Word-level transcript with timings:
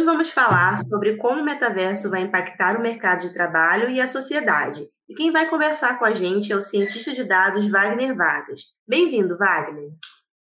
Hoje 0.00 0.06
vamos 0.06 0.30
falar 0.30 0.78
sobre 0.78 1.18
como 1.18 1.42
o 1.42 1.44
metaverso 1.44 2.08
vai 2.08 2.22
impactar 2.22 2.78
o 2.78 2.82
mercado 2.82 3.20
de 3.20 3.34
trabalho 3.34 3.90
e 3.90 4.00
a 4.00 4.06
sociedade. 4.06 4.80
E 5.06 5.14
quem 5.14 5.30
vai 5.30 5.46
conversar 5.46 5.98
com 5.98 6.06
a 6.06 6.12
gente 6.12 6.50
é 6.50 6.56
o 6.56 6.62
cientista 6.62 7.12
de 7.12 7.22
dados 7.22 7.68
Wagner 7.68 8.16
Vargas. 8.16 8.62
Bem-vindo, 8.88 9.36
Wagner. 9.36 9.90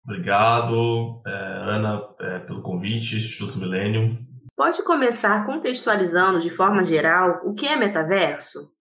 Obrigado, 0.04 1.22
é, 1.24 1.30
Ana, 1.30 2.02
é, 2.18 2.38
pelo 2.40 2.60
convite, 2.60 3.18
Instituto 3.18 3.56
Millennium. 3.56 4.18
Pode 4.56 4.82
começar 4.82 5.46
contextualizando 5.46 6.40
de 6.40 6.50
forma 6.50 6.82
geral 6.82 7.42
o 7.44 7.54
que 7.54 7.68
é 7.68 7.76
metaverso? 7.76 8.72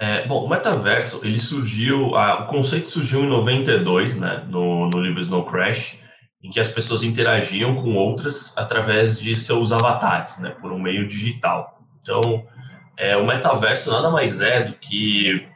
É, 0.00 0.26
bom, 0.26 0.46
o 0.46 0.48
metaverso, 0.48 1.20
ele 1.22 1.38
surgiu, 1.38 2.16
a, 2.16 2.42
o 2.42 2.46
conceito 2.48 2.88
surgiu 2.88 3.20
em 3.20 3.28
92, 3.28 4.16
né, 4.16 4.44
no, 4.48 4.90
no 4.90 5.00
livro 5.00 5.20
Snow 5.20 5.46
Crash, 5.46 5.99
em 6.42 6.50
que 6.50 6.60
as 6.60 6.68
pessoas 6.68 7.02
interagiam 7.02 7.74
com 7.74 7.94
outras 7.96 8.56
através 8.56 9.18
de 9.18 9.34
seus 9.34 9.72
avatares, 9.72 10.38
né, 10.38 10.50
por 10.60 10.72
um 10.72 10.78
meio 10.78 11.06
digital. 11.06 11.82
Então, 12.00 12.46
é, 12.96 13.16
o 13.16 13.26
metaverso 13.26 13.90
nada 13.90 14.10
mais 14.10 14.40
é 14.40 14.64
do 14.64 14.74
que 14.74 15.46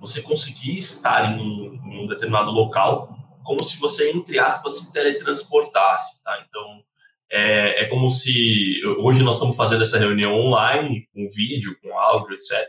você 0.00 0.20
conseguir 0.20 0.78
estar 0.78 1.32
em 1.32 1.40
um, 1.40 1.80
em 1.86 2.04
um 2.04 2.06
determinado 2.06 2.50
local 2.50 3.14
como 3.44 3.62
se 3.62 3.78
você, 3.78 4.10
entre 4.10 4.38
aspas, 4.38 4.78
se 4.78 4.92
teletransportasse, 4.92 6.22
tá? 6.22 6.42
Então, 6.48 6.82
é, 7.30 7.82
é 7.82 7.86
como 7.86 8.08
se... 8.08 8.80
Hoje 8.98 9.22
nós 9.22 9.36
estamos 9.36 9.56
fazendo 9.56 9.82
essa 9.82 9.98
reunião 9.98 10.32
online, 10.32 11.06
com 11.12 11.28
vídeo, 11.28 11.76
com 11.82 11.96
áudio, 11.98 12.34
etc., 12.34 12.66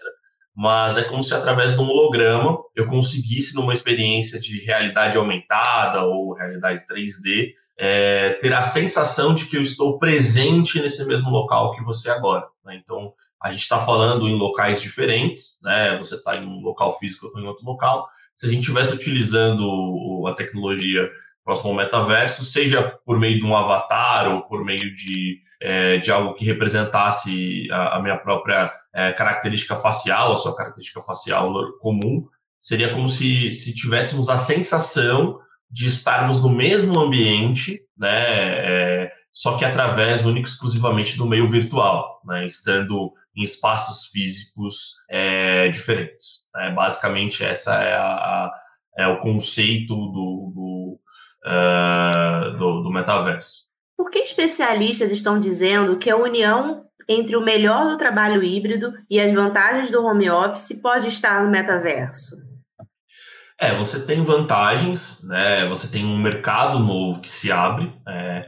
mas 0.53 0.97
é 0.97 1.03
como 1.03 1.21
se 1.21 1.33
através 1.33 1.73
de 1.73 1.81
um 1.81 1.89
holograma 1.89 2.57
eu 2.73 2.87
conseguisse, 2.87 3.53
numa 3.55 3.73
experiência 3.73 4.39
de 4.39 4.63
realidade 4.63 5.17
aumentada 5.17 6.03
ou 6.03 6.33
realidade 6.33 6.85
3D, 6.87 7.51
é, 7.77 8.33
ter 8.33 8.53
a 8.53 8.63
sensação 8.63 9.33
de 9.33 9.45
que 9.45 9.57
eu 9.57 9.61
estou 9.61 9.97
presente 9.97 10.81
nesse 10.81 11.03
mesmo 11.05 11.29
local 11.29 11.75
que 11.75 11.83
você 11.83 12.09
agora. 12.09 12.47
Né? 12.63 12.79
Então, 12.81 13.13
a 13.41 13.51
gente 13.51 13.61
está 13.61 13.79
falando 13.79 14.27
em 14.27 14.35
locais 14.35 14.81
diferentes, 14.81 15.59
né? 15.61 15.97
Você 15.97 16.15
está 16.15 16.35
em 16.35 16.45
um 16.45 16.61
local 16.61 16.97
físico 16.97 17.29
ou 17.33 17.39
em 17.39 17.45
outro 17.45 17.65
local. 17.65 18.07
Se 18.35 18.45
a 18.45 18.49
gente 18.49 18.61
estivesse 18.61 18.93
utilizando 18.93 20.25
a 20.27 20.33
tecnologia 20.33 21.09
próximo 21.43 21.69
ao 21.69 21.75
metaverso, 21.75 22.43
seja 22.43 22.97
por 23.05 23.19
meio 23.19 23.37
de 23.37 23.45
um 23.45 23.55
avatar 23.55 24.33
ou 24.33 24.41
por 24.41 24.65
meio 24.65 24.95
de, 24.95 25.39
é, 25.61 25.97
de 25.97 26.11
algo 26.11 26.33
que 26.33 26.43
representasse 26.43 27.69
a, 27.71 27.97
a 27.97 28.01
minha 28.01 28.17
própria 28.17 28.71
é, 28.91 29.11
característica 29.11 29.75
facial, 29.75 30.31
a 30.31 30.35
sua 30.35 30.55
característica 30.55 31.03
facial 31.03 31.53
comum, 31.79 32.27
seria 32.59 32.91
como 32.93 33.07
se, 33.07 33.51
se 33.51 33.75
tivéssemos 33.75 34.27
a 34.27 34.39
sensação 34.39 35.39
de 35.69 35.87
estarmos 35.87 36.41
no 36.41 36.49
mesmo 36.49 36.99
ambiente, 36.99 37.81
né, 37.97 38.23
é, 38.23 39.11
só 39.31 39.57
que 39.57 39.65
através 39.65 40.25
única 40.25 40.47
exclusivamente 40.47 41.17
do 41.17 41.25
meio 41.25 41.49
virtual, 41.49 42.21
né, 42.25 42.45
estando 42.45 43.13
em 43.35 43.43
espaços 43.43 44.07
físicos 44.07 44.95
é, 45.09 45.67
diferentes. 45.67 46.45
Né? 46.53 46.71
Basicamente, 46.71 47.43
essa 47.43 47.75
é, 47.83 47.93
a, 47.95 48.51
é 48.97 49.07
o 49.07 49.17
conceito 49.17 49.93
do, 49.93 50.51
do, 50.55 50.99
uh, 51.45 52.57
do, 52.57 52.83
do 52.83 52.89
metaverso. 52.89 53.65
Por 53.97 54.09
que 54.09 54.19
especialistas 54.19 55.11
estão 55.11 55.39
dizendo 55.39 55.97
que 55.97 56.09
a 56.09 56.15
união 56.15 56.85
entre 57.07 57.35
o 57.35 57.43
melhor 57.43 57.89
do 57.89 57.97
trabalho 57.97 58.41
híbrido 58.41 58.93
e 59.09 59.19
as 59.19 59.31
vantagens 59.31 59.91
do 59.91 60.03
home 60.03 60.29
office 60.29 60.79
pode 60.81 61.07
estar 61.07 61.43
no 61.43 61.51
metaverso? 61.51 62.44
É, 63.59 63.73
você 63.73 64.05
tem 64.05 64.21
vantagens, 64.21 65.21
né? 65.23 65.65
Você 65.69 65.87
tem 65.87 66.05
um 66.05 66.17
mercado 66.17 66.79
novo 66.79 67.21
que 67.21 67.29
se 67.29 67.51
abre, 67.51 67.93
é, 68.07 68.45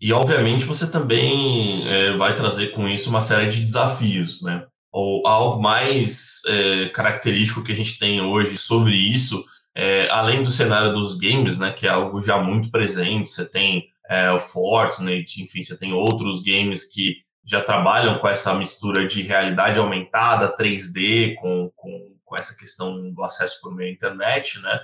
e 0.00 0.12
obviamente 0.12 0.64
você 0.64 0.90
também 0.90 1.86
é, 1.88 2.16
vai 2.16 2.34
trazer 2.34 2.68
com 2.68 2.88
isso 2.88 3.10
uma 3.10 3.20
série 3.20 3.50
de 3.50 3.60
desafios, 3.60 4.42
né? 4.42 4.64
Ou 4.92 5.26
algo 5.26 5.62
mais 5.62 6.40
é, 6.46 6.88
característico 6.88 7.62
que 7.62 7.72
a 7.72 7.76
gente 7.76 7.98
tem 7.98 8.20
hoje 8.20 8.56
sobre 8.58 8.94
isso, 8.94 9.44
é, 9.74 10.08
além 10.10 10.42
do 10.42 10.50
cenário 10.50 10.92
dos 10.92 11.16
games, 11.16 11.58
né? 11.58 11.72
Que 11.72 11.86
é 11.86 11.90
algo 11.90 12.20
já 12.22 12.38
muito 12.38 12.70
presente. 12.70 13.30
Você 13.30 13.44
tem 13.44 13.84
é, 14.08 14.30
o 14.32 14.40
Fortnite, 14.40 15.42
enfim, 15.42 15.62
você 15.62 15.76
tem 15.76 15.92
outros 15.92 16.42
games 16.42 16.84
que 16.84 17.16
já 17.44 17.62
trabalham 17.62 18.18
com 18.18 18.28
essa 18.28 18.54
mistura 18.54 19.06
de 19.06 19.22
realidade 19.22 19.78
aumentada, 19.78 20.54
3D, 20.56 21.34
com, 21.36 21.70
com 21.76 21.99
com 22.30 22.36
essa 22.36 22.56
questão 22.56 23.12
do 23.12 23.24
acesso 23.24 23.60
por 23.60 23.74
meio 23.74 23.90
da 23.90 23.96
internet, 23.96 24.60
né? 24.60 24.80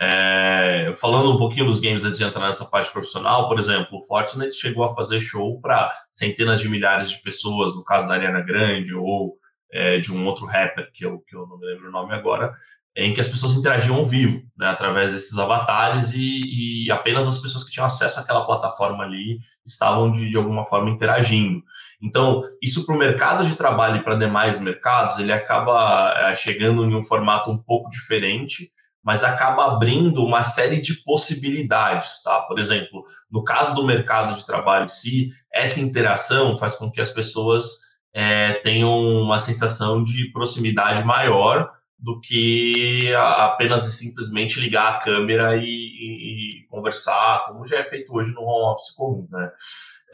É, 0.00 0.92
falando 0.96 1.32
um 1.32 1.38
pouquinho 1.38 1.66
dos 1.66 1.80
games 1.80 2.04
antes 2.04 2.18
de 2.18 2.24
entrar 2.24 2.46
nessa 2.46 2.64
parte 2.64 2.90
profissional, 2.90 3.48
por 3.48 3.58
exemplo, 3.58 3.98
o 3.98 4.02
Fortnite 4.02 4.54
chegou 4.54 4.84
a 4.84 4.94
fazer 4.94 5.18
show 5.18 5.60
para 5.60 5.92
centenas 6.10 6.60
de 6.60 6.68
milhares 6.68 7.10
de 7.10 7.20
pessoas, 7.22 7.74
no 7.74 7.82
caso 7.82 8.06
da 8.06 8.14
Ariana 8.14 8.40
Grande 8.40 8.94
ou 8.94 9.36
é, 9.72 9.98
de 9.98 10.12
um 10.12 10.24
outro 10.26 10.46
rapper, 10.46 10.90
que 10.92 11.04
eu, 11.04 11.20
que 11.20 11.34
eu 11.34 11.46
não 11.46 11.58
me 11.58 11.66
lembro 11.66 11.88
o 11.88 11.92
nome 11.92 12.14
agora, 12.14 12.54
em 12.96 13.14
que 13.14 13.20
as 13.20 13.28
pessoas 13.28 13.54
interagiam 13.54 13.96
ao 13.96 14.06
vivo, 14.06 14.42
né, 14.56 14.68
através 14.68 15.12
desses 15.12 15.38
avatares 15.38 16.12
e, 16.14 16.86
e, 16.86 16.90
apenas 16.90 17.28
as 17.28 17.38
pessoas 17.38 17.62
que 17.62 17.70
tinham 17.70 17.86
acesso 17.86 18.18
àquela 18.18 18.44
plataforma 18.44 19.04
ali 19.04 19.38
estavam 19.64 20.10
de, 20.10 20.28
de 20.28 20.36
alguma 20.36 20.64
forma 20.66 20.90
interagindo. 20.90 21.62
Então, 22.00 22.42
isso 22.62 22.86
para 22.86 22.94
o 22.94 22.98
mercado 22.98 23.46
de 23.46 23.56
trabalho 23.56 23.96
e 23.96 24.04
para 24.04 24.14
demais 24.14 24.60
mercados, 24.60 25.18
ele 25.18 25.32
acaba 25.32 26.12
é, 26.16 26.34
chegando 26.34 26.84
em 26.84 26.94
um 26.94 27.02
formato 27.02 27.50
um 27.50 27.58
pouco 27.58 27.90
diferente, 27.90 28.70
mas 29.02 29.24
acaba 29.24 29.72
abrindo 29.72 30.24
uma 30.24 30.42
série 30.44 30.80
de 30.80 31.02
possibilidades, 31.02 32.22
tá? 32.22 32.40
Por 32.42 32.58
exemplo, 32.58 33.04
no 33.30 33.42
caso 33.42 33.74
do 33.74 33.84
mercado 33.84 34.36
de 34.36 34.46
trabalho 34.46 34.84
em 34.84 34.88
si, 34.88 35.30
essa 35.52 35.80
interação 35.80 36.56
faz 36.56 36.76
com 36.76 36.90
que 36.90 37.00
as 37.00 37.10
pessoas 37.10 37.66
é, 38.12 38.54
tenham 38.54 38.90
uma 39.22 39.40
sensação 39.40 40.02
de 40.02 40.30
proximidade 40.32 41.04
maior 41.04 41.70
do 41.98 42.20
que 42.20 43.12
apenas 43.16 43.86
e 43.86 43.92
simplesmente 43.92 44.60
ligar 44.60 44.94
a 44.94 44.98
câmera 44.98 45.56
e, 45.56 45.64
e, 45.64 46.60
e, 46.60 46.66
conversar, 46.68 47.44
como 47.46 47.66
já 47.66 47.78
é 47.78 47.82
feito 47.82 48.14
hoje 48.14 48.32
no 48.32 48.42
home 48.42 48.74
office 48.74 48.94
comum, 48.94 49.26
né? 49.30 49.50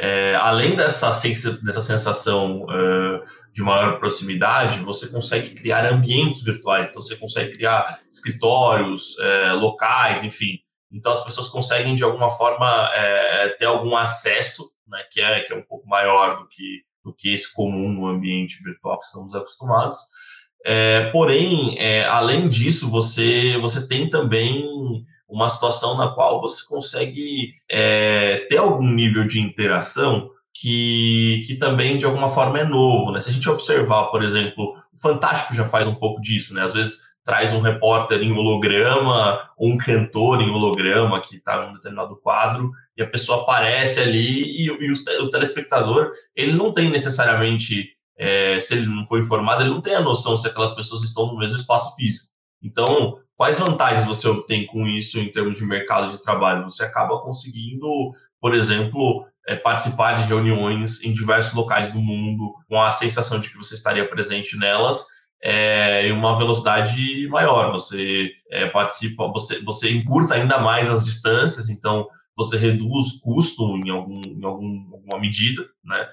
É, 0.01 0.35
além 0.35 0.75
dessa, 0.75 1.13
dessa 1.63 1.83
sensação 1.83 2.63
uh, 2.65 3.25
de 3.53 3.63
maior 3.63 3.99
proximidade, 4.01 4.81
você 4.81 5.07
consegue 5.07 5.55
criar 5.55 5.87
ambientes 5.87 6.43
virtuais, 6.43 6.89
então 6.89 7.01
você 7.01 7.17
consegue 7.17 7.53
criar 7.53 8.01
escritórios, 8.11 9.17
uh, 9.19 9.57
locais, 9.57 10.25
enfim. 10.25 10.59
Então 10.93 11.13
as 11.13 11.25
pessoas 11.25 11.49
conseguem 11.49 11.95
de 11.95 12.03
alguma 12.03 12.31
forma 12.31 12.89
uh, 12.89 13.59
ter 13.59 13.67
algum 13.67 13.97
acesso, 13.97 14.65
né, 14.89 14.99
que 15.13 15.21
é 15.21 15.41
que 15.41 15.53
é 15.53 15.57
um 15.57 15.65
pouco 15.65 15.89
maior 15.89 16.39
do 16.39 16.49
que 16.49 16.83
do 17.05 17.15
que 17.15 17.35
esse 17.35 17.53
comum 17.53 17.93
no 17.93 18.07
ambiente 18.07 18.63
virtual 18.63 18.99
que 18.99 19.05
estamos 19.05 19.35
acostumados. 19.35 19.99
Porém, 21.13 21.77
além 22.09 22.49
disso, 22.49 22.91
você, 22.91 23.59
você 23.59 23.87
tem 23.87 24.09
também 24.09 25.05
uma 25.35 25.51
situação 25.51 25.97
na 25.97 26.09
qual 26.09 26.41
você 26.41 26.65
consegue 26.67 27.53
é, 27.69 28.39
ter 28.49 28.59
algum 28.59 28.91
nível 28.91 29.27
de 29.27 29.41
interação 29.41 30.31
que, 30.55 31.45
que 31.47 31.57
também, 31.57 31.97
de 31.97 32.05
alguma 32.05 32.31
forma, 32.31 32.61
é 32.61 32.65
novo. 32.65 33.11
Né? 33.11 33.21
Se 33.21 33.31
a 33.31 33.33
gente 33.33 33.49
observar, 33.51 34.05
por 34.05 34.23
exemplo, 34.23 34.77
o 34.93 35.01
Fantástico 35.01 35.55
já 35.55 35.65
faz 35.65 35.87
um 35.87 35.95
pouco 35.95 36.21
disso, 36.21 36.55
né? 36.55 36.63
às 36.63 36.73
vezes 36.73 37.03
traz 37.25 37.53
um 37.53 37.61
repórter 37.61 38.23
em 38.23 38.33
holograma, 38.33 39.41
ou 39.57 39.71
um 39.71 39.79
cantor 39.79 40.43
em 40.43 40.51
holograma 40.51 41.23
que 41.23 41.37
está 41.37 41.65
em 41.65 41.71
um 41.71 41.73
determinado 41.73 42.17
quadro, 42.17 42.71
e 42.97 43.03
a 43.03 43.07
pessoa 43.07 43.43
aparece 43.43 43.99
ali, 43.99 44.43
e, 44.43 44.67
e 44.67 44.71
o, 44.71 45.25
o 45.25 45.31
telespectador 45.31 46.13
ele 46.37 46.53
não 46.53 46.73
tem 46.73 46.91
necessariamente 46.91 47.95
é, 48.17 48.61
se 48.61 48.75
ele 48.75 48.87
não 48.87 49.07
for 49.07 49.19
informado, 49.19 49.63
ele 49.63 49.71
não 49.71 49.81
tem 49.81 49.95
a 49.95 50.01
noção 50.01 50.37
se 50.37 50.47
aquelas 50.47 50.75
pessoas 50.75 51.03
estão 51.03 51.27
no 51.27 51.39
mesmo 51.39 51.57
espaço 51.57 51.95
físico. 51.97 52.34
Então, 52.65 53.19
quais 53.37 53.59
vantagens 53.59 54.07
você 54.07 54.27
obtém 54.27 54.67
com 54.67 54.87
isso 54.87 55.19
em 55.19 55.31
termos 55.31 55.59
de 55.59 55.65
mercado 55.65 56.11
de 56.11 56.23
trabalho? 56.23 56.65
Você 56.65 56.83
acaba 56.83 57.21
conseguindo, 57.21 57.87
por 58.41 58.55
exemplo, 58.55 59.27
é, 59.47 59.55
participar 59.55 60.15
de 60.15 60.25
reuniões 60.25 61.03
em 61.03 61.13
diversos 61.13 61.53
locais 61.53 61.93
do 61.93 62.01
mundo 62.01 62.55
com 62.69 62.81
a 62.81 62.91
sensação 62.93 63.39
de 63.39 63.51
que 63.51 63.59
você 63.59 63.75
estaria 63.75 64.09
presente 64.09 64.57
nelas 64.57 65.05
é, 65.43 66.09
em 66.09 66.13
uma 66.13 66.39
velocidade 66.39 67.29
maior. 67.29 67.71
Você 67.73 68.31
é, 68.51 68.67
participa, 68.69 69.29
você, 69.29 69.61
você 69.61 69.93
encurta 69.93 70.35
ainda 70.35 70.59
mais 70.59 70.91
as 70.91 71.05
distâncias, 71.05 71.69
então 71.69 72.09
você 72.37 72.57
reduz 72.57 73.21
custo 73.21 73.77
em, 73.77 73.91
algum, 73.91 74.21
em 74.27 74.45
algum, 74.45 74.89
alguma 74.93 75.21
medida, 75.21 75.63
né? 75.85 76.09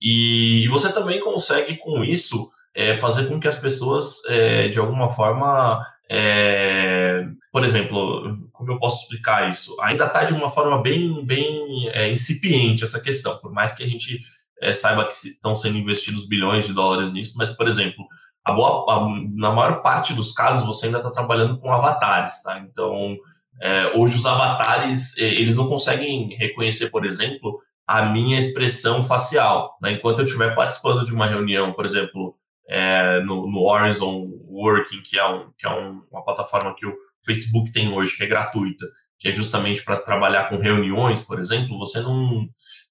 E, 0.00 0.68
você 0.68 0.92
também 0.92 1.18
consegue, 1.20 1.78
com 1.78 2.04
isso, 2.04 2.50
é, 2.74 2.94
fazer 2.94 3.26
com 3.26 3.40
que 3.40 3.48
as 3.48 3.56
pessoas, 3.56 4.22
é, 4.26 4.68
de 4.68 4.78
alguma 4.78 5.08
forma, 5.08 5.82
é, 6.10 7.26
por 7.52 7.64
exemplo, 7.64 8.48
como 8.52 8.72
eu 8.72 8.78
posso 8.78 9.02
explicar 9.02 9.50
isso? 9.50 9.76
Ainda 9.80 10.06
está 10.06 10.24
de 10.24 10.34
uma 10.34 10.50
forma 10.50 10.82
bem, 10.82 11.24
bem 11.24 11.88
é, 11.90 12.10
incipiente 12.12 12.84
essa 12.84 13.00
questão, 13.00 13.38
por 13.38 13.52
mais 13.52 13.72
que 13.72 13.84
a 13.84 13.88
gente 13.88 14.20
é, 14.60 14.74
saiba 14.74 15.06
que 15.06 15.12
estão 15.12 15.56
sendo 15.56 15.78
investidos 15.78 16.26
bilhões 16.26 16.66
de 16.66 16.72
dólares 16.72 17.12
nisso, 17.12 17.34
mas, 17.36 17.50
por 17.50 17.66
exemplo, 17.66 18.06
a 18.44 18.52
boa, 18.52 18.84
a, 18.92 19.08
na 19.34 19.50
maior 19.50 19.82
parte 19.82 20.12
dos 20.12 20.32
casos 20.32 20.66
você 20.66 20.86
ainda 20.86 20.98
está 20.98 21.10
trabalhando 21.10 21.58
com 21.58 21.72
avatares, 21.72 22.42
tá? 22.42 22.58
Então, 22.58 23.16
é, 23.60 23.96
hoje 23.96 24.16
os 24.16 24.26
avatares, 24.26 25.16
eles 25.16 25.56
não 25.56 25.68
conseguem 25.68 26.36
reconhecer, 26.36 26.90
por 26.90 27.04
exemplo, 27.04 27.60
a 27.86 28.02
minha 28.06 28.38
expressão 28.38 29.04
facial. 29.04 29.76
Né? 29.80 29.92
Enquanto 29.92 30.20
eu 30.20 30.24
estiver 30.24 30.54
participando 30.54 31.04
de 31.04 31.12
uma 31.12 31.26
reunião, 31.26 31.72
por 31.72 31.84
exemplo, 31.84 32.34
é, 32.68 33.20
no, 33.20 33.50
no 33.50 33.60
Horizon 33.60 34.30
Working, 34.54 35.02
que 35.02 35.18
é, 35.18 35.26
um, 35.26 35.50
que 35.58 35.66
é 35.66 35.70
um, 35.70 36.02
uma 36.10 36.24
plataforma 36.24 36.74
que 36.76 36.86
o 36.86 36.94
Facebook 37.24 37.72
tem 37.72 37.92
hoje, 37.92 38.16
que 38.16 38.22
é 38.22 38.26
gratuita, 38.26 38.86
que 39.18 39.28
é 39.28 39.32
justamente 39.32 39.82
para 39.82 39.96
trabalhar 39.96 40.48
com 40.48 40.58
reuniões, 40.58 41.22
por 41.22 41.38
exemplo, 41.38 41.78
você 41.78 42.00
não. 42.00 42.46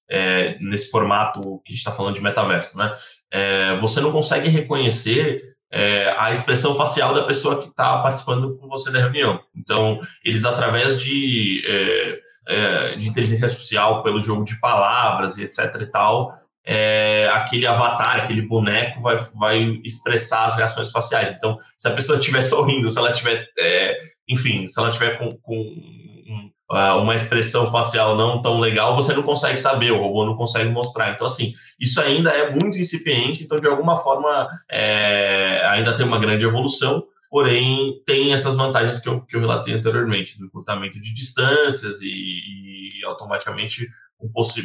É, 0.10 0.60
nesse 0.60 0.92
formato 0.92 1.40
que 1.66 1.72
a 1.72 1.74
gente 1.74 1.80
está 1.80 1.92
falando 1.92 2.16
de 2.16 2.22
metaverso, 2.22 2.78
né? 2.78 2.94
É, 3.32 3.80
você 3.80 4.02
não 4.02 4.12
consegue 4.12 4.50
reconhecer 4.50 5.54
é, 5.74 6.14
a 6.20 6.32
expressão 6.32 6.76
facial 6.76 7.16
da 7.16 7.24
pessoa 7.24 7.60
que 7.60 7.70
está 7.70 7.98
participando 8.00 8.56
com 8.58 8.68
você 8.68 8.92
da 8.92 9.00
reunião. 9.00 9.42
Então, 9.56 10.00
eles, 10.24 10.46
através 10.46 11.02
de, 11.02 11.64
é, 11.66 12.20
é, 12.48 12.96
de 12.96 13.08
inteligência 13.08 13.48
artificial, 13.48 14.04
pelo 14.04 14.22
jogo 14.22 14.44
de 14.44 14.60
palavras 14.60 15.36
e 15.38 15.44
etc 15.44 15.82
e 15.82 15.86
tal, 15.88 16.32
é, 16.66 17.30
aquele 17.34 17.68
avatar, 17.68 18.18
aquele 18.18 18.42
boneco 18.42 19.02
vai, 19.02 19.18
vai 19.36 19.82
expressar 19.84 20.46
as 20.46 20.56
reações 20.56 20.92
faciais. 20.92 21.30
Então, 21.30 21.58
se 21.78 21.88
a 21.88 21.94
pessoa 21.94 22.18
estiver 22.18 22.42
sorrindo, 22.44 22.90
se 22.90 22.98
ela 22.98 23.12
estiver, 23.12 23.48
é, 23.60 23.98
enfim, 24.30 24.68
se 24.68 24.80
ela 24.80 24.90
estiver 24.90 25.18
com, 25.18 25.30
com 25.42 26.44
uma 26.70 27.14
expressão 27.14 27.72
facial 27.72 28.18
não 28.18 28.42
tão 28.42 28.60
legal, 28.60 28.96
você 28.96 29.14
não 29.14 29.22
consegue 29.22 29.58
saber, 29.58 29.92
o 29.92 30.00
robô 30.00 30.26
não 30.26 30.36
consegue 30.36 30.70
mostrar. 30.70 31.12
Então, 31.12 31.28
assim, 31.28 31.54
isso 31.80 32.02
ainda 32.02 32.32
é 32.32 32.50
muito 32.50 32.78
incipiente, 32.78 33.44
então, 33.44 33.58
de 33.58 33.68
alguma 33.68 33.98
forma, 33.98 34.48
é, 34.72 35.62
ainda 35.66 35.96
tem 35.96 36.06
uma 36.06 36.20
grande 36.20 36.46
evolução, 36.46 37.04
porém, 37.30 38.02
tem 38.06 38.34
essas 38.34 38.56
vantagens 38.56 39.00
que 39.00 39.08
eu, 39.08 39.22
que 39.22 39.36
eu 39.36 39.40
relatei 39.40 39.74
anteriormente, 39.74 40.38
do 40.38 40.46
encurtamento 40.46 41.00
de 41.00 41.14
distâncias 41.14 42.02
e, 42.02 42.12
e 42.12 43.06
automaticamente 43.06 43.88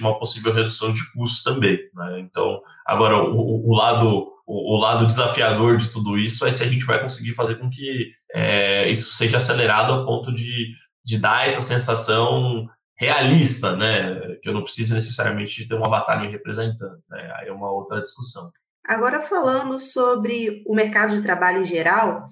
uma 0.00 0.18
possível 0.18 0.52
redução 0.52 0.92
de 0.92 1.00
custos 1.12 1.42
também. 1.42 1.78
Né? 1.94 2.20
Então, 2.20 2.60
agora, 2.86 3.16
o, 3.16 3.68
o 3.68 3.74
lado 3.74 4.32
o, 4.46 4.78
lado 4.78 5.06
desafiador 5.06 5.76
de 5.76 5.90
tudo 5.90 6.16
isso 6.16 6.46
é 6.46 6.50
se 6.50 6.62
a 6.62 6.66
gente 6.66 6.86
vai 6.86 6.98
conseguir 7.02 7.34
fazer 7.34 7.56
com 7.56 7.68
que 7.68 8.12
é, 8.32 8.90
isso 8.90 9.12
seja 9.12 9.36
acelerado 9.36 9.92
ao 9.92 10.06
ponto 10.06 10.32
de 10.32 10.74
de 11.08 11.18
dar 11.18 11.46
essa 11.46 11.62
sensação 11.62 12.68
realista, 12.94 13.74
né? 13.74 14.36
Que 14.42 14.50
eu 14.50 14.52
não 14.52 14.62
preciso 14.62 14.94
necessariamente 14.94 15.62
de 15.62 15.66
ter 15.66 15.74
um 15.74 15.84
avatar 15.84 16.20
me 16.20 16.28
representando, 16.28 17.02
né? 17.08 17.32
Aí 17.36 17.48
é 17.48 17.52
uma 17.52 17.72
outra 17.72 18.02
discussão. 18.02 18.50
Agora 18.86 19.22
falando 19.22 19.80
sobre 19.80 20.62
o 20.66 20.74
mercado 20.74 21.14
de 21.14 21.22
trabalho 21.22 21.62
em 21.62 21.64
geral, 21.64 22.28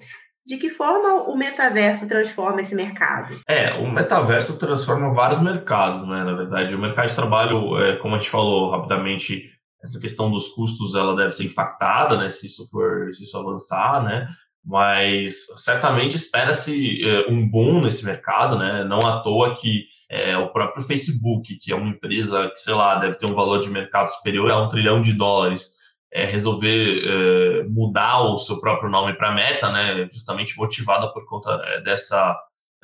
de 0.46 0.56
que 0.56 0.70
forma 0.70 1.24
o 1.24 1.36
metaverso 1.36 2.08
transforma 2.08 2.60
esse 2.60 2.74
mercado? 2.74 3.40
É, 3.48 3.74
o 3.74 3.90
metaverso 3.90 4.58
transforma 4.58 5.12
vários 5.12 5.40
mercados, 5.40 6.06
né? 6.06 6.22
Na 6.22 6.34
verdade, 6.34 6.74
o 6.74 6.78
mercado 6.78 7.08
de 7.08 7.16
trabalho, 7.16 7.78
é, 7.82 7.96
como 7.96 8.14
a 8.14 8.18
gente 8.18 8.30
falou 8.30 8.70
rapidamente, 8.70 9.50
essa 9.82 10.00
questão 10.00 10.30
dos 10.30 10.48
custos 10.48 10.94
ela 10.94 11.16
deve 11.16 11.32
ser 11.32 11.44
impactada, 11.44 12.16
né? 12.16 12.28
Se 12.28 12.46
isso 12.46 12.68
for, 12.70 13.12
se 13.12 13.24
isso 13.24 13.36
avançar, 13.36 14.04
né? 14.04 14.28
mas 14.66 15.46
certamente 15.56 16.16
espera-se 16.16 17.00
é, 17.04 17.30
um 17.30 17.48
boom 17.48 17.82
nesse 17.82 18.04
mercado, 18.04 18.58
né? 18.58 18.82
Não 18.82 18.98
à 18.98 19.20
toa 19.20 19.54
que 19.54 19.84
é, 20.10 20.36
o 20.36 20.48
próprio 20.48 20.82
Facebook, 20.82 21.56
que 21.56 21.72
é 21.72 21.76
uma 21.76 21.90
empresa 21.90 22.50
que, 22.50 22.58
sei 22.58 22.74
lá, 22.74 22.96
deve 22.96 23.16
ter 23.16 23.30
um 23.30 23.34
valor 23.34 23.60
de 23.60 23.70
mercado 23.70 24.08
superior 24.08 24.50
a 24.50 24.60
um 24.60 24.68
trilhão 24.68 25.00
de 25.00 25.12
dólares, 25.12 25.76
é, 26.16 26.24
resolver 26.24 27.02
é, 27.04 27.64
mudar 27.68 28.22
o 28.22 28.38
seu 28.38 28.58
próprio 28.58 28.90
nome 28.90 29.12
para 29.12 29.34
Meta, 29.34 29.70
né? 29.70 29.82
Justamente 30.10 30.56
motivada 30.56 31.12
por 31.12 31.26
conta 31.26 31.60
é, 31.66 31.82
dessa 31.82 32.34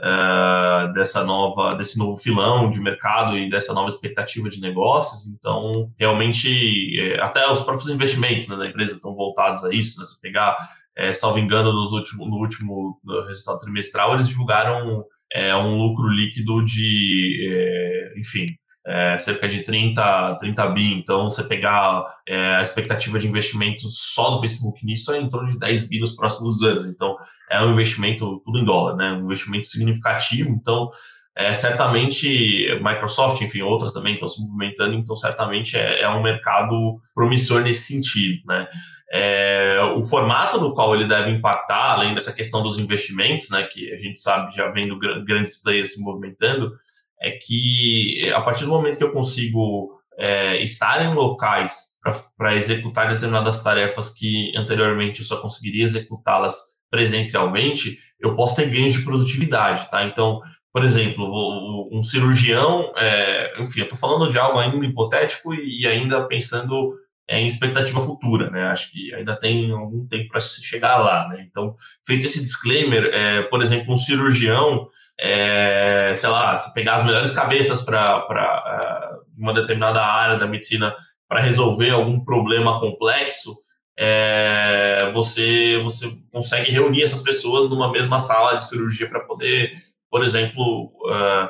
uh, 0.01 0.93
dessa 0.93 1.25
nova, 1.25 1.71
desse 1.71 1.99
novo 1.99 2.17
filão 2.17 2.69
de 2.69 2.79
mercado 2.79 3.39
e 3.39 3.49
dessa 3.49 3.73
nova 3.73 3.89
expectativa 3.89 4.51
de 4.51 4.61
negócios. 4.61 5.27
Então, 5.27 5.73
realmente, 5.99 7.01
é, 7.01 7.23
até 7.23 7.51
os 7.51 7.63
próprios 7.63 7.89
investimentos 7.89 8.49
né, 8.49 8.57
da 8.57 8.65
empresa 8.65 8.93
estão 8.93 9.15
voltados 9.15 9.65
a 9.65 9.73
isso. 9.73 9.99
Né? 9.99 10.05
Se 10.05 10.21
pegar 10.21 10.55
é, 10.95 11.13
salvo 11.15 11.39
engano, 11.39 11.73
nos 11.73 11.93
último, 11.93 12.27
no 12.27 12.37
último 12.37 13.01
resultado 13.27 13.61
trimestral, 13.61 14.13
eles 14.13 14.29
divulgaram 14.29 15.05
é, 15.33 15.57
um 15.57 15.79
lucro 15.79 16.07
líquido 16.09 16.63
de, 16.65 17.49
é, 17.51 18.19
enfim, 18.19 18.45
é, 18.87 19.17
cerca 19.17 19.49
de 19.49 19.63
30, 19.63 20.37
30 20.37 20.67
bi. 20.69 20.95
Então, 20.95 21.31
você 21.31 21.43
pegar 21.45 22.05
é, 22.27 22.57
a 22.57 22.63
expectativa 22.63 23.19
de 23.19 23.29
investimento 23.29 23.83
só 23.89 24.31
do 24.31 24.41
Facebook 24.41 24.85
nisso 24.85 25.13
é 25.13 25.21
em 25.21 25.29
torno 25.29 25.51
de 25.51 25.59
10 25.59 25.89
bi 25.89 26.01
nos 26.01 26.13
próximos 26.13 26.63
anos. 26.63 26.87
Então, 26.87 27.17
é 27.51 27.63
um 27.63 27.73
investimento, 27.73 28.41
tudo 28.45 28.59
em 28.59 28.65
dólar, 28.65 28.97
né? 28.97 29.13
Um 29.13 29.25
investimento 29.25 29.67
significativo. 29.67 30.51
Então, 30.51 30.91
é, 31.35 31.55
certamente, 31.55 32.69
Microsoft, 32.83 33.41
enfim, 33.41 33.63
outras 33.63 33.93
também 33.93 34.15
estão 34.15 34.29
se 34.29 34.43
movimentando. 34.43 34.95
Então, 34.95 35.17
certamente 35.17 35.77
é, 35.77 36.01
é 36.01 36.09
um 36.09 36.23
mercado 36.23 37.01
promissor 37.15 37.63
nesse 37.63 37.87
sentido, 37.87 38.43
né? 38.47 38.67
É, 39.15 39.79
o 39.95 40.03
formato 40.03 40.59
no 40.59 40.73
qual 40.73 40.95
ele 40.95 41.07
deve 41.07 41.31
impactar, 41.31 41.93
além 41.93 42.15
dessa 42.15 42.33
questão 42.33 42.63
dos 42.63 42.81
investimentos, 42.81 43.51
né, 43.51 43.63
que 43.65 43.93
a 43.93 43.99
gente 43.99 44.19
sabe 44.19 44.57
já 44.57 44.71
vendo 44.71 44.99
grandes 44.99 45.61
players 45.61 45.93
se 45.93 46.01
movimentando, 46.01 46.73
é 47.23 47.31
que 47.33 48.31
a 48.35 48.41
partir 48.41 48.65
do 48.65 48.71
momento 48.71 48.99
que 48.99 49.05
eu 49.05 49.13
consigo 49.13 49.99
é, 50.19 50.63
estar 50.63 51.05
em 51.05 51.15
locais 51.15 51.93
para 52.37 52.57
executar 52.57 53.13
determinadas 53.13 53.63
tarefas 53.63 54.11
que 54.11 54.53
anteriormente 54.57 55.21
eu 55.21 55.27
só 55.27 55.37
conseguiria 55.41 55.85
executá-las 55.85 56.57
presencialmente, 56.91 57.99
eu 58.21 58.35
posso 58.37 58.57
ter 58.57 58.69
ganhos 58.69 58.93
de 58.93 59.03
produtividade, 59.03 59.91
tá? 59.91 60.05
Então, 60.05 60.43
por 60.73 60.85
exemplo, 60.85 61.89
um 61.93 62.03
cirurgião, 62.03 62.93
é, 62.97 63.61
enfim, 63.63 63.81
eu 63.81 63.85
estou 63.85 63.99
falando 63.99 64.31
de 64.31 64.39
algo 64.39 64.59
ainda 64.59 64.85
hipotético 64.85 65.55
e 65.55 65.87
ainda 65.87 66.27
pensando 66.27 66.95
é, 67.29 67.39
em 67.39 67.47
expectativa 67.47 68.01
futura, 68.01 68.51
né? 68.51 68.65
Acho 68.65 68.91
que 68.91 69.15
ainda 69.15 69.37
tem 69.39 69.71
algum 69.71 70.07
tempo 70.07 70.29
para 70.29 70.41
chegar 70.41 70.99
lá, 70.99 71.29
né? 71.29 71.47
Então, 71.49 71.75
feito 72.07 72.27
esse 72.27 72.41
disclaimer, 72.41 73.05
é, 73.13 73.43
por 73.43 73.63
exemplo, 73.63 73.93
um 73.93 73.97
cirurgião, 73.97 74.89
é, 75.19 76.15
sei 76.17 76.29
lá, 76.31 76.57
se 76.57 76.73
pegar 76.75 76.97
as 76.97 77.05
melhores 77.05 77.33
cabeças 77.33 77.83
para 77.83 78.27
uh, 78.27 79.41
uma 79.41 79.55
determinada 79.55 80.05
área 80.05 80.39
da 80.39 80.47
medicina 80.47 80.95
para 81.29 81.41
resolver 81.41 81.91
algum 81.91 82.25
problema 82.25 82.81
complexo, 82.81 83.57
é, 83.99 85.11
você 85.15 85.81
você 85.83 86.11
consegue 86.33 86.71
reunir 86.71 87.03
essas 87.03 87.21
pessoas 87.21 87.69
numa 87.69 87.91
mesma 87.91 88.19
sala 88.21 88.57
de 88.57 88.67
cirurgia 88.67 89.09
para 89.09 89.21
poder, 89.21 89.73
por 90.11 90.25
exemplo, 90.25 90.93
uh, 91.07 91.49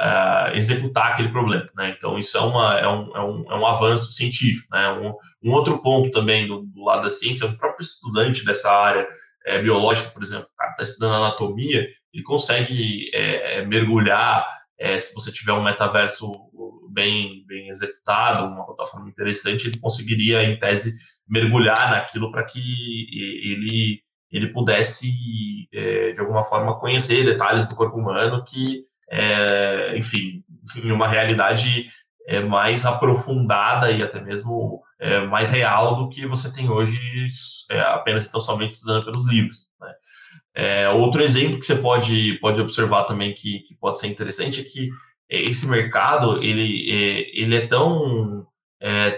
uh, 0.00 0.56
executar 0.56 1.12
aquele 1.12 1.28
problema. 1.28 1.66
Né? 1.76 1.94
Então, 1.96 2.18
isso 2.18 2.36
é, 2.36 2.40
uma, 2.40 2.78
é, 2.78 2.88
um, 2.88 3.16
é, 3.16 3.20
um, 3.20 3.52
é 3.52 3.54
um 3.56 3.66
avanço 3.66 4.12
científico. 4.12 4.68
Né? 4.72 4.90
Um, 4.92 5.14
um 5.42 5.52
outro 5.52 5.78
ponto 5.78 6.10
também 6.10 6.46
do, 6.46 6.62
do, 6.62 6.84
lado 6.84 7.02
da 7.02 7.10
ciência, 7.10 7.46
o 7.46 7.56
próprio 7.56 7.84
estudante 7.84 8.44
dessa 8.44 8.70
área 8.70 9.06
é, 9.46 9.60
biológica, 9.62 10.10
por 10.10 10.22
exemplo, 10.22 10.48
está 10.70 10.82
estudando 10.82 11.14
anatomia, 11.14 11.86
ele 12.12 12.22
consegue 12.22 13.10
é, 13.14 13.58
é, 13.58 13.66
mergulhar, 13.66 14.46
é, 14.78 14.98
se 14.98 15.14
você 15.14 15.30
tiver 15.32 15.52
um 15.52 15.62
metaverso 15.62 16.30
bem, 16.90 17.44
bem 17.46 17.68
executado, 17.68 18.46
uma 18.46 18.66
plataforma 18.66 19.08
interessante, 19.08 19.66
ele 19.66 19.78
conseguiria, 19.78 20.42
em 20.42 20.58
tese, 20.58 20.94
mergulhar 21.28 21.90
naquilo 21.90 22.30
para 22.30 22.44
que 22.44 22.58
ele 22.58 24.02
ele 24.32 24.46
pudesse, 24.52 25.10
é, 25.72 26.12
de 26.12 26.20
alguma 26.20 26.44
forma, 26.44 26.78
conhecer 26.78 27.24
detalhes 27.24 27.66
do 27.66 27.74
corpo 27.74 27.98
humano 27.98 28.44
que 28.44 28.84
é, 29.10 29.98
enfim, 29.98 30.44
em 30.76 30.92
uma 30.92 31.08
realidade 31.08 31.90
é, 32.28 32.38
mais 32.38 32.86
aprofundada 32.86 33.90
e 33.90 34.02
até 34.02 34.20
mesmo 34.20 34.82
mais 35.30 35.50
real 35.50 35.96
do 35.96 36.10
que 36.10 36.26
você 36.26 36.52
tem 36.52 36.68
hoje 36.68 36.98
apenas 37.86 38.28
então 38.28 38.38
somente 38.38 38.72
estudando 38.72 39.02
pelos 39.06 39.26
livros. 39.26 39.69
É, 40.54 40.88
outro 40.88 41.22
exemplo 41.22 41.58
que 41.58 41.66
você 41.66 41.76
pode, 41.76 42.38
pode 42.40 42.60
observar 42.60 43.04
também 43.04 43.34
que, 43.34 43.60
que 43.60 43.74
pode 43.76 43.98
ser 43.98 44.08
interessante 44.08 44.60
é 44.60 44.64
que 44.64 44.88
esse 45.28 45.66
mercado 45.68 46.42
ele, 46.42 46.90
é, 46.90 47.40
ele 47.40 47.56
é 47.56 47.66
tão 47.66 48.46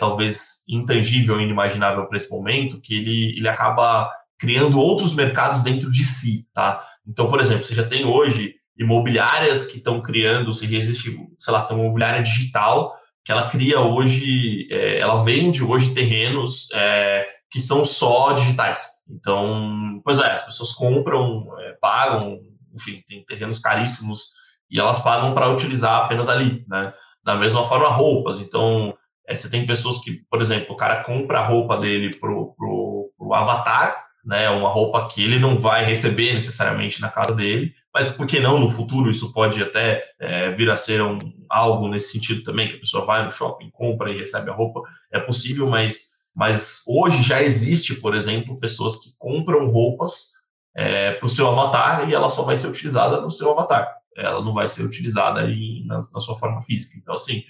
talvez 0.01 0.65
intangível 0.69 1.41
e 1.41 1.45
inimaginável 1.45 2.07
para 2.09 2.17
esse 2.17 2.29
momento 2.29 2.81
que 2.81 2.95
ele, 2.95 3.39
ele 3.39 3.49
acaba 3.49 4.11
criando 4.37 4.81
outros 4.81 5.15
mercados 5.15 5.63
dentro 5.63 5.89
de 5.89 6.05
si, 6.05 6.49
tá? 6.53 6.85
Então, 7.07 7.31
por 7.31 7.39
exemplo, 7.41 7.63
você 7.63 7.75
já 7.75 7.87
tem 7.87 8.05
hoje 8.05 8.57
imobiliárias 8.77 9.65
que 9.65 9.79
estão 9.79 10.01
criando, 10.01 10.49
ou 10.49 10.53
seja, 10.53 10.77
existe, 10.77 11.17
sei 11.39 11.53
lá, 11.53 11.63
tem 11.63 11.77
uma 11.77 11.85
imobiliária 11.85 12.23
digital 12.23 12.93
que 13.25 13.31
ela 13.31 13.49
cria 13.49 13.81
hoje, 13.81 14.69
é, 14.75 14.99
ela 14.99 15.23
vende 15.23 15.63
hoje 15.63 15.95
terrenos 15.95 16.67
é, 16.73 17.25
que 17.51 17.61
são 17.61 17.85
só 17.85 18.33
digitais. 18.33 19.02
Então, 19.13 20.01
pois 20.05 20.19
é, 20.19 20.33
as 20.33 20.45
pessoas 20.45 20.73
compram, 20.73 21.47
é, 21.61 21.77
pagam, 21.81 22.41
enfim, 22.75 23.03
tem 23.07 23.25
terrenos 23.25 23.59
caríssimos 23.59 24.33
e 24.71 24.81
elas 24.81 24.99
pagam 25.01 25.35
para 25.35 25.49
utilizar 25.49 26.05
apenas 26.05 26.29
ali, 26.29 26.65
né? 26.67 26.93
Da 27.23 27.37
mesma 27.37 27.67
forma, 27.67 27.89
roupas. 27.89 28.41
Então, 28.41 28.97
é, 29.29 29.35
você 29.35 29.51
tem 29.51 29.67
pessoas 29.67 29.99
que, 29.99 30.23
por 30.31 30.41
exemplo, 30.41 30.75
o 30.75 30.77
cara 30.77 31.05
compra 31.05 31.41
a 31.41 31.47
roupa 31.47 31.77
dele 31.77 32.17
pro, 32.19 32.55
pro, 32.57 33.13
pro 33.17 33.35
avatar, 33.35 34.07
né? 34.25 34.49
Uma 34.51 34.71
roupa 34.71 35.09
que 35.09 35.23
ele 35.23 35.39
não 35.39 35.59
vai 35.59 35.85
receber 35.85 36.33
necessariamente 36.33 37.01
na 37.01 37.11
casa 37.11 37.35
dele, 37.35 37.75
mas 37.95 38.09
por 38.09 38.27
que 38.27 38.41
não 38.41 38.59
no 38.59 38.71
futuro 38.71 39.11
isso 39.11 39.33
pode 39.33 39.63
até 39.63 40.03
é, 40.19 40.51
vir 40.53 40.71
a 40.71 40.77
ser 40.77 41.03
um, 41.03 41.19
algo 41.51 41.89
nesse 41.89 42.13
sentido 42.13 42.43
também, 42.43 42.69
que 42.69 42.77
a 42.77 42.81
pessoa 42.81 43.05
vai 43.05 43.25
no 43.25 43.31
shopping, 43.31 43.71
compra 43.71 44.13
e 44.13 44.17
recebe 44.19 44.51
a 44.51 44.55
roupa, 44.55 44.81
é 45.13 45.21
possível, 45.21 45.69
mas, 45.69 46.13
mas 46.35 46.83
hoje 46.87 47.23
já 47.23 47.43
existe, 47.43 47.95
por 47.95 48.15
exemplo, 48.15 48.59
pessoas 48.59 48.97
que 48.97 49.13
compram 49.19 49.71
roupas 49.71 50.33
é, 50.75 51.13
para 51.13 51.27
o 51.27 51.31
seu 51.31 51.49
avatar 51.49 52.09
e 52.09 52.15
ela 52.15 52.31
só 52.31 52.43
vai 52.43 52.57
ser 52.57 52.69
utilizada 52.69 53.21
no 53.21 53.31
seu 53.31 53.51
avatar. 53.51 53.95
Ela 54.17 54.43
não 54.43 54.53
vai 54.55 54.69
ser 54.69 54.83
utilizada 54.83 55.43
em, 55.51 55.85
na, 55.87 55.97
na 55.97 56.21
sua 56.21 56.39
forma 56.39 56.63
física. 56.63 56.99
Então, 56.99 57.15
assim, 57.15 57.43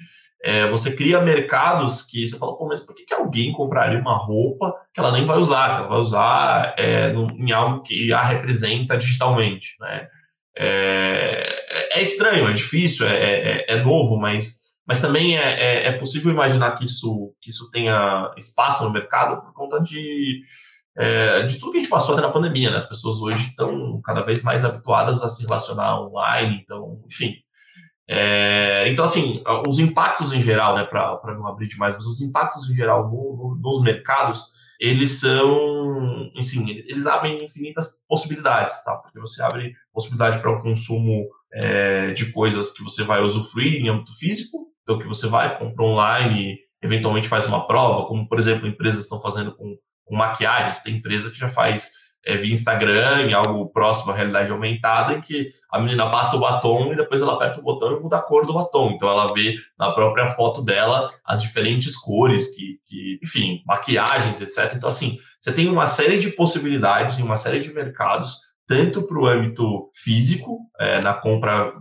é, 0.44 0.66
você 0.68 0.92
cria 0.92 1.20
mercados 1.20 2.02
que 2.02 2.26
você 2.26 2.36
fala, 2.36 2.56
pô, 2.56 2.66
mas 2.66 2.80
por 2.80 2.96
que, 2.96 3.04
que 3.04 3.14
alguém 3.14 3.52
compraria 3.52 4.00
uma 4.00 4.16
roupa 4.16 4.74
que 4.92 4.98
ela 4.98 5.12
nem 5.12 5.24
vai 5.24 5.38
usar? 5.38 5.68
Que 5.68 5.80
ela 5.80 5.88
vai 5.88 5.98
usar 5.98 6.74
é, 6.76 7.12
no, 7.12 7.28
em 7.38 7.52
algo 7.52 7.82
que 7.82 8.12
a 8.12 8.22
representa 8.22 8.96
digitalmente, 8.96 9.76
né? 9.80 10.08
É, 10.58 11.98
é 11.98 12.02
estranho, 12.02 12.48
é 12.48 12.52
difícil, 12.52 13.06
é, 13.06 13.14
é, 13.14 13.64
é, 13.68 13.82
novo, 13.82 14.18
mas, 14.18 14.61
mas 14.86 15.00
também 15.00 15.36
é, 15.36 15.42
é, 15.42 15.86
é, 15.88 15.92
possível 15.92 16.32
imaginar 16.32 16.76
que 16.76 16.84
isso, 16.84 17.34
que 17.40 17.50
isso 17.50 17.70
tenha 17.70 18.32
espaço 18.36 18.84
no 18.84 18.90
mercado 18.90 19.40
por 19.42 19.52
conta 19.52 19.80
de, 19.80 20.42
é, 20.96 21.42
de 21.42 21.58
tudo 21.58 21.72
que 21.72 21.78
a 21.78 21.80
gente 21.80 21.90
passou 21.90 22.14
até 22.14 22.22
na 22.22 22.32
pandemia, 22.32 22.70
né? 22.70 22.76
As 22.76 22.88
pessoas 22.88 23.20
hoje 23.20 23.48
estão 23.48 24.00
cada 24.04 24.22
vez 24.22 24.42
mais 24.42 24.64
habituadas 24.64 25.22
a 25.22 25.28
se 25.28 25.42
relacionar 25.42 26.00
online, 26.00 26.60
então, 26.62 27.00
enfim, 27.06 27.36
é, 28.08 28.88
então, 28.88 29.04
assim, 29.04 29.42
os 29.66 29.78
impactos 29.78 30.32
em 30.32 30.40
geral, 30.40 30.76
né, 30.76 30.84
para 30.84 31.34
não 31.34 31.46
abrir 31.46 31.68
demais, 31.68 31.94
mas 31.94 32.04
os 32.04 32.20
impactos 32.20 32.68
em 32.68 32.74
geral 32.74 33.08
no, 33.08 33.36
no, 33.36 33.58
nos 33.60 33.80
mercados, 33.82 34.50
eles 34.80 35.20
são, 35.20 36.30
enfim, 36.36 36.68
eles 36.68 37.06
abrem 37.06 37.38
infinitas 37.42 38.00
possibilidades, 38.08 38.82
tá? 38.84 38.96
Porque 38.96 39.20
você 39.20 39.42
abre 39.42 39.72
possibilidade 39.92 40.40
para 40.40 40.50
o 40.50 40.56
um 40.56 40.60
consumo 40.60 41.26
é, 41.54 42.10
de 42.10 42.32
coisas 42.32 42.72
que 42.72 42.82
você 42.82 43.04
vai 43.04 43.22
usufruir 43.22 43.80
em 43.80 43.88
âmbito 43.88 44.12
físico, 44.18 44.71
então 44.82 44.98
que 44.98 45.06
você 45.06 45.26
vai, 45.28 45.56
compra 45.56 45.84
online, 45.84 46.58
eventualmente 46.82 47.28
faz 47.28 47.46
uma 47.46 47.66
prova, 47.66 48.06
como, 48.06 48.28
por 48.28 48.38
exemplo, 48.38 48.66
empresas 48.66 49.04
estão 49.04 49.20
fazendo 49.20 49.54
com, 49.54 49.76
com 50.04 50.16
maquiagens, 50.16 50.80
tem 50.80 50.96
empresa 50.96 51.30
que 51.30 51.38
já 51.38 51.48
faz 51.48 51.92
é, 52.24 52.36
via 52.36 52.52
Instagram, 52.52 53.22
em 53.22 53.34
algo 53.34 53.68
próximo 53.70 54.12
à 54.12 54.14
realidade 54.14 54.50
aumentada, 54.50 55.14
em 55.14 55.20
que 55.20 55.52
a 55.70 55.80
menina 55.80 56.10
passa 56.10 56.36
o 56.36 56.40
batom 56.40 56.92
e 56.92 56.96
depois 56.96 57.20
ela 57.20 57.34
aperta 57.34 57.60
o 57.60 57.62
botão 57.62 57.96
e 57.96 58.00
muda 58.00 58.18
a 58.18 58.22
cor 58.22 58.46
do 58.46 58.54
batom. 58.54 58.92
Então 58.92 59.08
ela 59.08 59.32
vê 59.32 59.56
na 59.78 59.92
própria 59.92 60.28
foto 60.28 60.62
dela 60.62 61.10
as 61.24 61.42
diferentes 61.42 61.96
cores, 61.96 62.54
que, 62.54 62.78
que 62.86 63.18
enfim, 63.22 63.62
maquiagens, 63.66 64.40
etc. 64.40 64.74
Então, 64.74 64.88
assim, 64.88 65.18
você 65.40 65.52
tem 65.52 65.68
uma 65.68 65.86
série 65.86 66.18
de 66.18 66.30
possibilidades 66.30 67.18
em 67.18 67.22
uma 67.22 67.36
série 67.36 67.60
de 67.60 67.72
mercados, 67.72 68.36
tanto 68.66 69.02
para 69.02 69.18
o 69.18 69.26
âmbito 69.26 69.90
físico, 69.94 70.58
é, 70.78 71.00
na 71.02 71.14
compra 71.14 71.72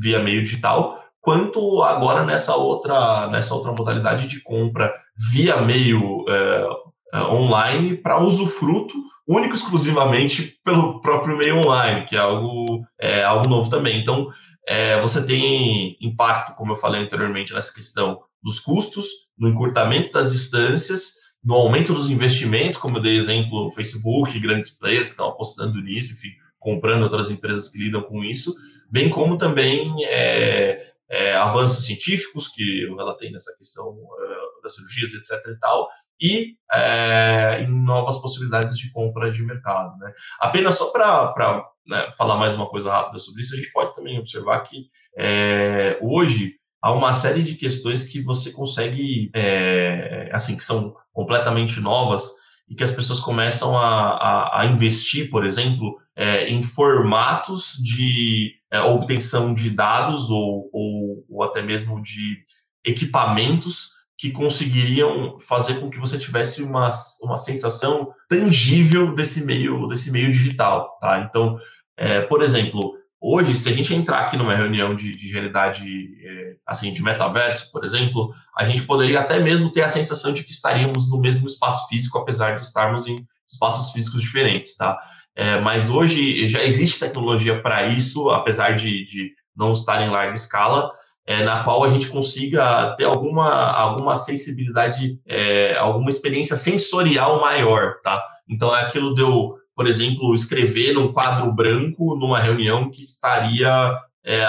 via 0.00 0.22
meio 0.22 0.42
digital, 0.42 1.01
quanto 1.22 1.82
agora 1.82 2.24
nessa 2.24 2.54
outra, 2.56 3.28
nessa 3.28 3.54
outra 3.54 3.72
modalidade 3.72 4.26
de 4.26 4.42
compra 4.42 4.92
via 5.30 5.58
meio 5.62 6.24
é, 6.28 6.68
é 7.14 7.20
online 7.22 7.96
para 7.96 8.20
usufruto 8.20 8.94
único 9.26 9.54
exclusivamente 9.54 10.58
pelo 10.64 11.00
próprio 11.00 11.36
meio 11.36 11.60
online, 11.64 12.06
que 12.06 12.16
é 12.16 12.18
algo, 12.18 12.84
é, 13.00 13.22
algo 13.22 13.48
novo 13.48 13.70
também. 13.70 14.00
Então, 14.00 14.28
é, 14.66 15.00
você 15.00 15.24
tem 15.24 15.96
impacto, 16.00 16.54
como 16.54 16.72
eu 16.72 16.76
falei 16.76 17.00
anteriormente, 17.00 17.54
nessa 17.54 17.72
questão 17.72 18.20
dos 18.42 18.58
custos, 18.58 19.06
no 19.38 19.48
encurtamento 19.48 20.12
das 20.12 20.32
distâncias, 20.32 21.14
no 21.42 21.54
aumento 21.54 21.92
dos 21.92 22.10
investimentos, 22.10 22.76
como 22.76 22.98
eu 22.98 23.02
dei 23.02 23.16
exemplo, 23.16 23.70
Facebook, 23.72 24.38
grandes 24.38 24.70
players 24.70 25.06
que 25.06 25.12
estão 25.12 25.28
apostando 25.28 25.80
nisso, 25.80 26.12
enfim, 26.12 26.30
comprando 26.58 27.02
outras 27.02 27.30
empresas 27.30 27.68
que 27.68 27.78
lidam 27.78 28.02
com 28.02 28.22
isso, 28.22 28.54
bem 28.90 29.08
como 29.08 29.38
também 29.38 29.92
é, 30.04 30.91
é, 31.12 31.36
avanços 31.36 31.84
científicos 31.84 32.48
que 32.48 32.84
eu 32.84 32.96
relatei 32.96 33.30
nessa 33.30 33.54
questão 33.58 33.90
uh, 33.90 34.62
das 34.62 34.74
cirurgias, 34.74 35.12
etc. 35.12 35.46
e 35.46 35.58
tal, 35.58 35.88
e 36.18 36.54
é, 36.72 37.62
em 37.62 37.84
novas 37.84 38.16
possibilidades 38.18 38.78
de 38.78 38.90
compra 38.90 39.30
de 39.30 39.42
mercado. 39.42 39.94
Né? 39.98 40.10
Apenas 40.40 40.76
só 40.76 40.90
para 40.90 41.64
né, 41.86 42.10
falar 42.16 42.36
mais 42.36 42.54
uma 42.54 42.66
coisa 42.66 42.90
rápida 42.90 43.18
sobre 43.18 43.42
isso, 43.42 43.54
a 43.54 43.58
gente 43.58 43.72
pode 43.72 43.94
também 43.94 44.18
observar 44.18 44.60
que 44.60 44.86
é, 45.18 45.98
hoje 46.00 46.54
há 46.80 46.92
uma 46.92 47.12
série 47.12 47.42
de 47.42 47.56
questões 47.56 48.04
que 48.04 48.22
você 48.22 48.50
consegue, 48.50 49.30
é, 49.34 50.30
assim, 50.32 50.56
que 50.56 50.64
são 50.64 50.94
completamente 51.12 51.78
novas 51.78 52.30
e 52.68 52.74
que 52.74 52.84
as 52.84 52.92
pessoas 52.92 53.20
começam 53.20 53.76
a, 53.76 54.12
a, 54.12 54.60
a 54.62 54.66
investir, 54.66 55.28
por 55.28 55.44
exemplo, 55.44 55.98
é, 56.16 56.48
em 56.48 56.62
formatos 56.62 57.72
de 57.82 58.61
é, 58.72 58.80
obtenção 58.80 59.52
de 59.52 59.68
dados 59.70 60.30
ou, 60.30 60.70
ou, 60.72 61.24
ou 61.28 61.42
até 61.44 61.60
mesmo 61.60 62.00
de 62.02 62.38
equipamentos 62.84 63.90
que 64.18 64.30
conseguiriam 64.30 65.38
fazer 65.40 65.80
com 65.80 65.90
que 65.90 65.98
você 65.98 66.16
tivesse 66.16 66.62
uma, 66.62 66.90
uma 67.22 67.36
sensação 67.36 68.12
tangível 68.28 69.14
desse 69.14 69.44
meio 69.44 69.86
desse 69.88 70.10
meio 70.10 70.30
digital, 70.30 70.96
tá? 71.00 71.20
Então, 71.28 71.58
é, 71.96 72.22
por 72.22 72.42
exemplo, 72.42 72.80
hoje, 73.20 73.54
se 73.54 73.68
a 73.68 73.72
gente 73.72 73.94
entrar 73.94 74.20
aqui 74.20 74.36
numa 74.36 74.54
reunião 74.54 74.94
de, 74.94 75.12
de 75.12 75.30
realidade, 75.30 75.84
é, 76.24 76.56
assim, 76.66 76.92
de 76.92 77.02
metaverso, 77.02 77.70
por 77.70 77.84
exemplo, 77.84 78.32
a 78.56 78.64
gente 78.64 78.84
poderia 78.84 79.20
até 79.20 79.38
mesmo 79.38 79.70
ter 79.70 79.82
a 79.82 79.88
sensação 79.88 80.32
de 80.32 80.44
que 80.44 80.52
estaríamos 80.52 81.10
no 81.10 81.20
mesmo 81.20 81.46
espaço 81.46 81.88
físico, 81.88 82.18
apesar 82.18 82.54
de 82.54 82.62
estarmos 82.62 83.06
em 83.06 83.26
espaços 83.46 83.92
físicos 83.92 84.22
diferentes, 84.22 84.76
tá? 84.76 84.98
É, 85.34 85.60
mas 85.60 85.88
hoje 85.88 86.46
já 86.48 86.62
existe 86.62 87.00
tecnologia 87.00 87.60
para 87.60 87.86
isso, 87.86 88.28
apesar 88.30 88.76
de, 88.76 89.04
de 89.06 89.32
não 89.56 89.72
estar 89.72 90.02
em 90.02 90.10
larga 90.10 90.34
escala, 90.34 90.90
é, 91.26 91.42
na 91.42 91.62
qual 91.62 91.84
a 91.84 91.88
gente 91.88 92.08
consiga 92.08 92.94
ter 92.96 93.04
alguma, 93.04 93.70
alguma 93.70 94.16
sensibilidade, 94.16 95.18
é, 95.26 95.76
alguma 95.76 96.10
experiência 96.10 96.56
sensorial 96.56 97.40
maior, 97.40 98.00
tá? 98.02 98.22
Então, 98.48 98.74
é 98.76 98.82
aquilo 98.82 99.14
de 99.14 99.22
eu, 99.22 99.54
por 99.74 99.86
exemplo, 99.86 100.34
escrever 100.34 100.94
num 100.94 101.12
quadro 101.12 101.52
branco 101.52 102.16
numa 102.16 102.40
reunião 102.40 102.90
que 102.90 103.00
estaria 103.00 103.96
é, 104.24 104.44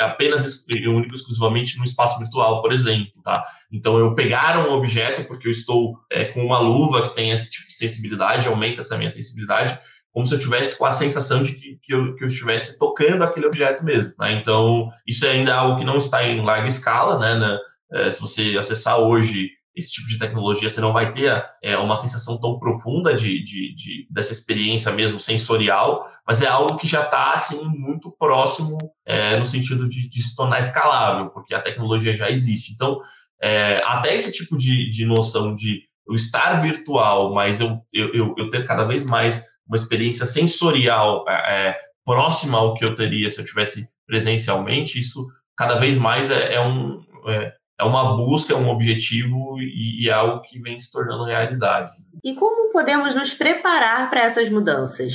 apenas 0.00 0.64
único 0.86 1.14
exclusivamente 1.14 1.78
no 1.78 1.84
espaço 1.84 2.18
virtual, 2.18 2.62
por 2.62 2.72
exemplo, 2.72 3.12
tá? 3.22 3.46
Então, 3.72 3.98
eu 3.98 4.14
pegar 4.14 4.58
um 4.58 4.72
objeto, 4.72 5.24
porque 5.24 5.48
eu 5.48 5.52
estou 5.52 5.98
é, 6.10 6.26
com 6.26 6.44
uma 6.44 6.58
luva 6.58 7.08
que 7.08 7.14
tem 7.14 7.32
essa 7.32 7.50
tipo 7.50 7.66
de 7.66 7.74
sensibilidade, 7.74 8.48
aumenta 8.48 8.82
essa 8.82 8.96
minha 8.96 9.10
sensibilidade, 9.10 9.78
como 10.12 10.26
se 10.26 10.34
eu 10.34 10.38
tivesse 10.38 10.76
com 10.76 10.84
a 10.84 10.92
sensação 10.92 11.42
de 11.42 11.52
que, 11.52 11.78
que, 11.82 11.94
eu, 11.94 12.14
que 12.14 12.24
eu 12.24 12.28
estivesse 12.28 12.78
tocando 12.78 13.22
aquele 13.22 13.46
objeto 13.46 13.84
mesmo. 13.84 14.12
Né? 14.18 14.32
Então, 14.32 14.90
isso 15.06 15.24
é 15.26 15.30
ainda 15.30 15.54
algo 15.54 15.78
que 15.78 15.84
não 15.84 15.96
está 15.96 16.24
em 16.24 16.42
larga 16.42 16.66
escala, 16.66 17.18
né? 17.18 17.38
né? 17.38 17.58
É, 17.92 18.10
se 18.10 18.20
você 18.20 18.56
acessar 18.58 18.98
hoje 18.98 19.50
esse 19.78 19.92
tipo 19.92 20.08
de 20.08 20.18
tecnologia, 20.18 20.68
você 20.68 20.80
não 20.80 20.92
vai 20.92 21.12
ter 21.12 21.44
é, 21.62 21.78
uma 21.78 21.96
sensação 21.96 22.38
tão 22.40 22.58
profunda 22.58 23.14
de, 23.14 23.42
de, 23.44 23.74
de, 23.74 24.06
dessa 24.10 24.32
experiência 24.32 24.90
mesmo 24.90 25.20
sensorial, 25.20 26.10
mas 26.26 26.42
é 26.42 26.48
algo 26.48 26.76
que 26.76 26.86
já 26.86 27.04
está 27.04 27.32
assim 27.32 27.64
muito 27.64 28.10
próximo 28.18 28.76
é, 29.06 29.38
no 29.38 29.46
sentido 29.46 29.88
de, 29.88 30.08
de, 30.08 30.22
se 30.22 30.34
tornar 30.34 30.58
escalável, 30.58 31.30
porque 31.30 31.54
a 31.54 31.62
tecnologia 31.62 32.12
já 32.12 32.28
existe. 32.28 32.72
Então, 32.72 33.00
é, 33.40 33.80
até 33.84 34.14
esse 34.14 34.32
tipo 34.32 34.56
de, 34.56 34.90
de 34.90 35.06
noção 35.06 35.54
de 35.54 35.82
eu 36.08 36.14
estar 36.14 36.60
virtual, 36.60 37.32
mas 37.32 37.60
eu, 37.60 37.78
eu, 37.92 38.34
eu 38.36 38.50
ter 38.50 38.66
cada 38.66 38.84
vez 38.84 39.04
mais 39.04 39.44
uma 39.68 39.76
experiência 39.76 40.24
sensorial 40.24 41.24
é, 41.28 41.32
é, 41.32 41.76
próxima 42.04 42.58
ao 42.58 42.74
que 42.74 42.84
eu 42.84 42.94
teria 42.94 43.28
se 43.28 43.40
eu 43.40 43.44
tivesse 43.44 43.86
presencialmente, 44.06 44.98
isso 44.98 45.26
cada 45.56 45.74
vez 45.74 45.98
mais 45.98 46.30
é, 46.30 46.54
é 46.54 46.60
um, 46.60 47.00
é, 47.26 47.52
é, 47.80 47.84
uma 47.84 48.16
busca, 48.16 48.54
é 48.54 48.56
um 48.56 48.70
objetivo 48.70 49.60
e, 49.60 50.04
e 50.04 50.08
é 50.08 50.12
algo 50.12 50.40
que 50.42 50.58
vem 50.58 50.78
se 50.78 50.90
tornando 50.90 51.24
realidade. 51.24 51.92
E 52.24 52.34
como 52.34 52.72
podemos 52.72 53.14
nos 53.14 53.34
preparar 53.34 54.08
para 54.08 54.22
essas 54.22 54.48
mudanças? 54.48 55.14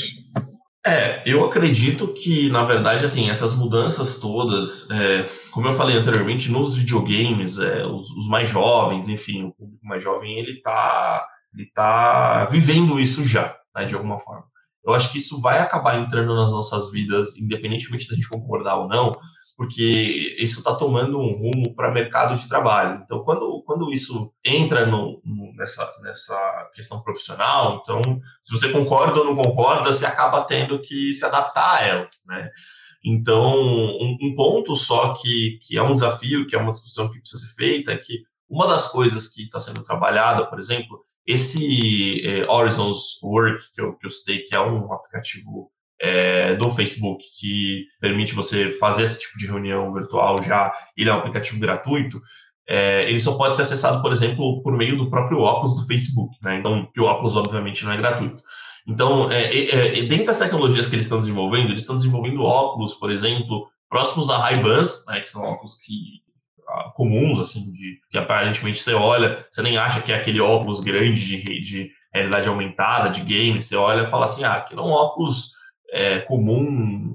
É, 0.86 1.24
eu 1.26 1.44
acredito 1.46 2.10
que, 2.10 2.50
na 2.50 2.66
verdade, 2.66 3.06
assim, 3.06 3.30
essas 3.30 3.56
mudanças 3.56 4.20
todas, 4.20 4.90
é, 4.92 5.26
como 5.50 5.68
eu 5.68 5.74
falei 5.74 5.96
anteriormente, 5.96 6.52
nos 6.52 6.76
videogames, 6.76 7.58
é, 7.58 7.86
os, 7.86 8.12
os, 8.12 8.28
mais 8.28 8.50
jovens, 8.50 9.08
enfim, 9.08 9.46
o 9.46 9.54
público 9.54 9.86
mais 9.86 10.04
jovem, 10.04 10.38
ele 10.38 10.58
está 10.58 11.26
ele 11.56 11.70
tá 11.74 12.46
vivendo 12.46 13.00
isso 13.00 13.24
já 13.24 13.56
né, 13.76 13.86
de 13.86 13.94
alguma 13.94 14.18
forma. 14.18 14.46
Eu 14.86 14.94
acho 14.94 15.12
que 15.12 15.18
isso 15.18 15.40
vai 15.40 15.60
acabar 15.60 15.98
entrando 15.98 16.36
nas 16.36 16.52
nossas 16.52 16.92
vidas, 16.92 17.38
independentemente 17.38 18.08
da 18.08 18.16
gente 18.16 18.28
concordar 18.28 18.76
ou 18.76 18.88
não, 18.88 19.14
porque 19.56 20.36
isso 20.40 20.60
está 20.60 20.74
tomando 20.76 21.18
um 21.18 21.32
rumo 21.38 21.76
para 21.76 21.92
mercado 21.92 22.36
de 22.36 22.50
trabalho. 22.50 23.02
Então, 23.04 23.24
quando, 23.24 23.64
quando 23.66 23.94
isso 23.94 24.34
entra 24.44 24.86
no, 24.86 25.22
no, 25.24 25.54
nessa, 25.56 25.90
nessa 26.02 26.70
questão 26.74 27.02
profissional, 27.02 27.82
então, 27.82 28.02
se 28.42 28.52
você 28.52 28.70
concorda 28.70 29.20
ou 29.20 29.26
não 29.26 29.36
concorda, 29.36 29.94
você 29.94 30.06
acaba 30.06 30.42
tendo 30.44 30.82
que 30.82 31.14
se 31.14 31.24
adaptar 31.24 31.78
a 31.78 31.82
ela, 31.82 32.10
né? 32.26 32.50
Então, 33.06 33.62
um, 33.62 34.18
um 34.22 34.36
ponto 34.36 34.76
só 34.76 35.14
que, 35.16 35.60
que 35.64 35.78
é 35.78 35.84
um 35.84 35.94
desafio, 35.94 36.48
que 36.48 36.56
é 36.56 36.60
uma 36.60 36.72
discussão 36.72 37.12
que 37.12 37.20
precisa 37.20 37.46
ser 37.46 37.54
feita, 37.54 37.92
é 37.92 37.98
que 37.98 38.24
uma 38.50 38.66
das 38.66 38.90
coisas 38.90 39.28
que 39.28 39.44
está 39.44 39.60
sendo 39.60 39.84
trabalhada, 39.84 40.46
por 40.46 40.60
exemplo, 40.60 41.04
esse 41.26 42.22
é, 42.26 42.50
Horizons 42.50 43.20
Work, 43.24 43.64
que 43.74 43.82
eu, 43.82 43.94
que 43.94 44.06
eu 44.06 44.10
citei, 44.10 44.40
que 44.40 44.56
é 44.56 44.60
um 44.60 44.92
aplicativo 44.92 45.72
é, 46.02 46.56
do 46.56 46.70
Facebook 46.72 47.24
que 47.40 47.86
permite 48.02 48.36
você 48.36 48.72
fazer 48.72 49.04
esse 49.04 49.22
tipo 49.22 49.38
de 49.38 49.48
reunião 49.48 49.94
virtual 49.94 50.36
já, 50.44 50.74
ele 50.98 51.10
é 51.10 51.14
um 51.14 51.20
aplicativo 51.20 51.60
gratuito, 51.60 52.22
é, 52.68 53.10
ele 53.10 53.20
só 53.20 53.38
pode 53.38 53.56
ser 53.56 53.64
acessado, 53.64 54.02
por 54.02 54.12
exemplo, 54.12 54.62
por 54.62 54.76
meio 54.76 54.98
do 54.98 55.10
próprio 55.10 55.40
óculos 55.40 55.80
do 55.80 55.86
Facebook, 55.86 56.36
né? 56.42 56.58
Então, 56.58 56.90
o 56.98 57.04
óculos, 57.04 57.36
obviamente, 57.36 57.84
não 57.84 57.92
é 57.92 57.98
gratuito. 57.98 58.42
Então, 58.88 59.32
é, 59.32 59.44
é, 59.44 60.00
é, 60.00 60.04
dentro 60.04 60.26
das 60.26 60.40
tecnologias 60.40 60.88
que 60.88 60.96
eles 60.96 61.06
estão 61.06 61.20
desenvolvendo, 61.20 61.70
eles 61.70 61.82
estão 61.82 61.96
desenvolvendo 61.96 62.44
óculos, 62.44 62.94
por 62.96 63.12
exemplo, 63.12 63.68
próximos 63.90 64.30
a 64.30 64.38
Ray-Bans, 64.38 65.06
né, 65.08 65.22
que 65.22 65.30
são 65.30 65.42
óculos 65.42 65.76
que 65.76 66.22
comuns, 66.96 67.40
assim, 67.40 67.72
de, 67.72 68.00
que 68.10 68.18
aparentemente 68.18 68.80
você 68.80 68.94
olha, 68.94 69.46
você 69.52 69.62
nem 69.62 69.78
acha 69.78 70.02
que 70.02 70.12
é 70.12 70.16
aquele 70.16 70.42
óculos 70.42 70.80
grande 70.80 71.26
de, 71.26 71.62
de 71.62 71.92
realidade 72.14 72.48
aumentada, 72.48 73.10
de 73.10 73.22
game, 73.22 73.62
você 73.62 73.76
olha 73.76 74.08
e 74.08 74.12
fala 74.12 74.26
assim, 74.26 74.44
ah, 74.44 74.54
aquilo 74.54 74.82
é 74.82 74.84
um 74.84 74.92
óculos 74.92 75.52
é, 75.92 76.20
comum, 76.20 76.62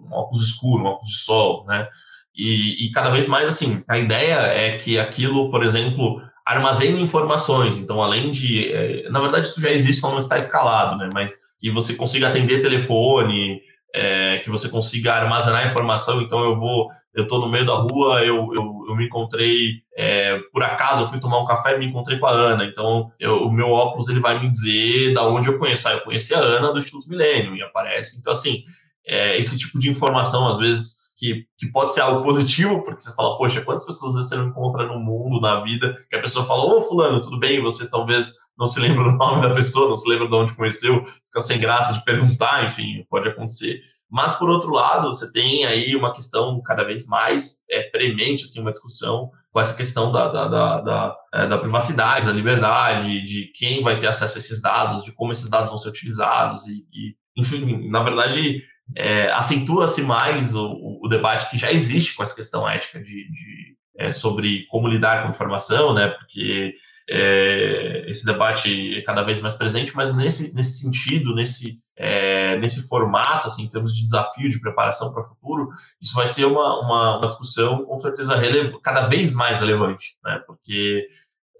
um 0.08 0.12
óculos 0.12 0.48
escuro, 0.48 0.84
um 0.84 0.86
óculos 0.86 1.10
de 1.10 1.18
sol, 1.18 1.64
né? 1.66 1.88
E, 2.34 2.86
e, 2.86 2.92
cada 2.92 3.10
vez 3.10 3.26
mais, 3.26 3.48
assim, 3.48 3.82
a 3.88 3.98
ideia 3.98 4.36
é 4.36 4.70
que 4.70 4.96
aquilo, 4.96 5.50
por 5.50 5.64
exemplo, 5.64 6.22
armazene 6.46 7.00
informações. 7.00 7.76
Então, 7.78 8.00
além 8.00 8.30
de. 8.30 8.72
É, 8.72 9.10
na 9.10 9.20
verdade, 9.20 9.48
isso 9.48 9.60
já 9.60 9.70
existe, 9.70 10.00
só 10.00 10.10
não 10.10 10.18
está 10.18 10.36
escalado, 10.36 10.96
né? 10.96 11.10
Mas 11.12 11.36
que 11.58 11.70
você 11.72 11.94
consiga 11.94 12.28
atender 12.28 12.62
telefone, 12.62 13.60
é, 13.94 14.38
que 14.38 14.50
você 14.50 14.68
consiga 14.68 15.14
armazenar 15.14 15.66
informação. 15.66 16.20
Então, 16.20 16.44
eu 16.44 16.56
vou. 16.56 16.88
Eu 17.14 17.24
estou 17.24 17.40
no 17.40 17.48
meio 17.48 17.66
da 17.66 17.74
rua, 17.74 18.22
eu, 18.24 18.54
eu, 18.54 18.84
eu 18.88 18.94
me 18.94 19.06
encontrei, 19.06 19.82
é, 19.96 20.38
por 20.52 20.62
acaso, 20.62 21.02
eu 21.02 21.08
fui 21.08 21.18
tomar 21.18 21.40
um 21.40 21.44
café 21.44 21.74
e 21.74 21.78
me 21.78 21.86
encontrei 21.86 22.16
com 22.18 22.26
a 22.26 22.30
Ana. 22.30 22.64
Então, 22.64 23.10
eu, 23.18 23.38
o 23.38 23.52
meu 23.52 23.70
óculos 23.70 24.08
ele 24.08 24.20
vai 24.20 24.38
me 24.38 24.48
dizer 24.48 25.14
da 25.14 25.24
onde 25.24 25.48
eu 25.48 25.58
conheço. 25.58 25.88
Ah, 25.88 25.94
eu 25.94 26.00
conheci 26.02 26.32
a 26.32 26.38
Ana 26.38 26.70
do 26.70 26.78
Instituto 26.78 27.08
Milênio 27.08 27.56
e 27.56 27.62
aparece. 27.62 28.18
Então, 28.18 28.32
assim, 28.32 28.62
é, 29.04 29.36
esse 29.36 29.56
tipo 29.58 29.80
de 29.80 29.88
informação, 29.90 30.46
às 30.46 30.58
vezes, 30.58 30.98
que, 31.16 31.44
que 31.58 31.66
pode 31.72 31.92
ser 31.92 32.02
algo 32.02 32.22
positivo, 32.22 32.82
porque 32.84 33.00
você 33.00 33.12
fala, 33.14 33.36
poxa, 33.36 33.60
quantas 33.62 33.84
pessoas 33.84 34.14
você 34.14 34.36
não 34.36 34.48
encontra 34.48 34.86
no 34.86 35.00
mundo, 35.00 35.40
na 35.40 35.60
vida, 35.62 35.96
que 36.08 36.16
a 36.16 36.20
pessoa 36.20 36.46
fala, 36.46 36.64
ô 36.64 36.80
fulano, 36.82 37.20
tudo 37.20 37.38
bem, 37.38 37.60
você 37.60 37.90
talvez 37.90 38.34
não 38.58 38.66
se 38.66 38.80
lembra 38.80 39.04
do 39.04 39.12
nome 39.12 39.46
da 39.46 39.54
pessoa, 39.54 39.88
não 39.88 39.96
se 39.96 40.08
lembra 40.08 40.28
de 40.28 40.34
onde 40.34 40.54
conheceu, 40.54 41.04
fica 41.04 41.40
sem 41.40 41.60
graça 41.60 41.92
de 41.92 42.04
perguntar, 42.04 42.64
enfim, 42.64 43.04
pode 43.08 43.28
acontecer. 43.28 43.80
Mas, 44.10 44.34
por 44.34 44.48
outro 44.48 44.70
lado, 44.72 45.08
você 45.08 45.30
tem 45.30 45.66
aí 45.66 45.94
uma 45.94 46.14
questão 46.14 46.60
cada 46.62 46.82
vez 46.82 47.06
mais 47.06 47.62
é, 47.70 47.82
premente, 47.82 48.44
assim, 48.44 48.60
uma 48.60 48.70
discussão 48.70 49.30
com 49.52 49.60
essa 49.60 49.76
questão 49.76 50.10
da, 50.10 50.28
da, 50.28 50.48
da, 50.48 50.80
da, 50.80 51.16
é, 51.34 51.46
da 51.46 51.58
privacidade, 51.58 52.26
da 52.26 52.32
liberdade, 52.32 53.22
de 53.24 53.52
quem 53.54 53.82
vai 53.82 53.98
ter 53.98 54.06
acesso 54.06 54.36
a 54.36 54.40
esses 54.40 54.60
dados, 54.62 55.04
de 55.04 55.12
como 55.12 55.30
esses 55.30 55.48
dados 55.48 55.68
vão 55.68 55.78
ser 55.78 55.90
utilizados, 55.90 56.66
e, 56.66 56.84
e 56.92 57.14
enfim, 57.36 57.88
na 57.88 58.02
verdade, 58.02 58.62
é, 58.96 59.30
acentua-se 59.32 60.02
mais 60.02 60.54
o, 60.54 60.98
o, 61.02 61.08
debate 61.08 61.50
que 61.50 61.58
já 61.58 61.70
existe 61.70 62.14
com 62.14 62.22
essa 62.22 62.34
questão 62.34 62.68
ética 62.68 62.98
de, 62.98 63.30
de 63.30 63.76
é, 63.98 64.10
sobre 64.10 64.66
como 64.68 64.88
lidar 64.88 65.22
com 65.22 65.30
informação, 65.30 65.92
né? 65.92 66.08
Porque 66.08 66.74
é, 67.08 67.77
esse 68.08 68.24
debate 68.24 68.96
é 68.96 69.02
cada 69.02 69.22
vez 69.22 69.40
mais 69.40 69.54
presente, 69.54 69.94
mas 69.94 70.14
nesse, 70.14 70.54
nesse 70.54 70.82
sentido, 70.82 71.34
nesse, 71.34 71.78
é, 71.96 72.56
nesse 72.58 72.88
formato, 72.88 73.46
assim, 73.46 73.64
em 73.64 73.68
termos 73.68 73.94
de 73.94 74.02
desafio 74.02 74.48
de 74.48 74.60
preparação 74.60 75.12
para 75.12 75.22
o 75.22 75.26
futuro, 75.26 75.68
isso 76.00 76.14
vai 76.14 76.26
ser 76.26 76.44
uma, 76.46 76.80
uma, 76.80 77.18
uma 77.18 77.26
discussão 77.26 77.84
com 77.84 77.98
certeza 77.98 78.40
cada 78.82 79.06
vez 79.06 79.32
mais 79.32 79.58
relevante, 79.60 80.16
né? 80.24 80.42
Porque 80.46 81.08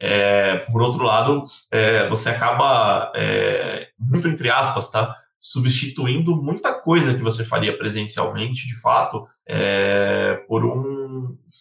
é, 0.00 0.58
por 0.70 0.80
outro 0.80 1.02
lado, 1.02 1.44
é, 1.70 2.08
você 2.08 2.30
acaba, 2.30 3.12
é, 3.14 3.88
muito 3.98 4.28
entre 4.28 4.50
aspas, 4.50 4.90
tá? 4.90 5.16
substituindo 5.40 6.34
muita 6.34 6.74
coisa 6.74 7.14
que 7.14 7.22
você 7.22 7.44
faria 7.44 7.76
presencialmente, 7.76 8.66
de 8.66 8.74
fato, 8.80 9.26
é, 9.46 10.34
por, 10.48 10.64
um, 10.64 10.97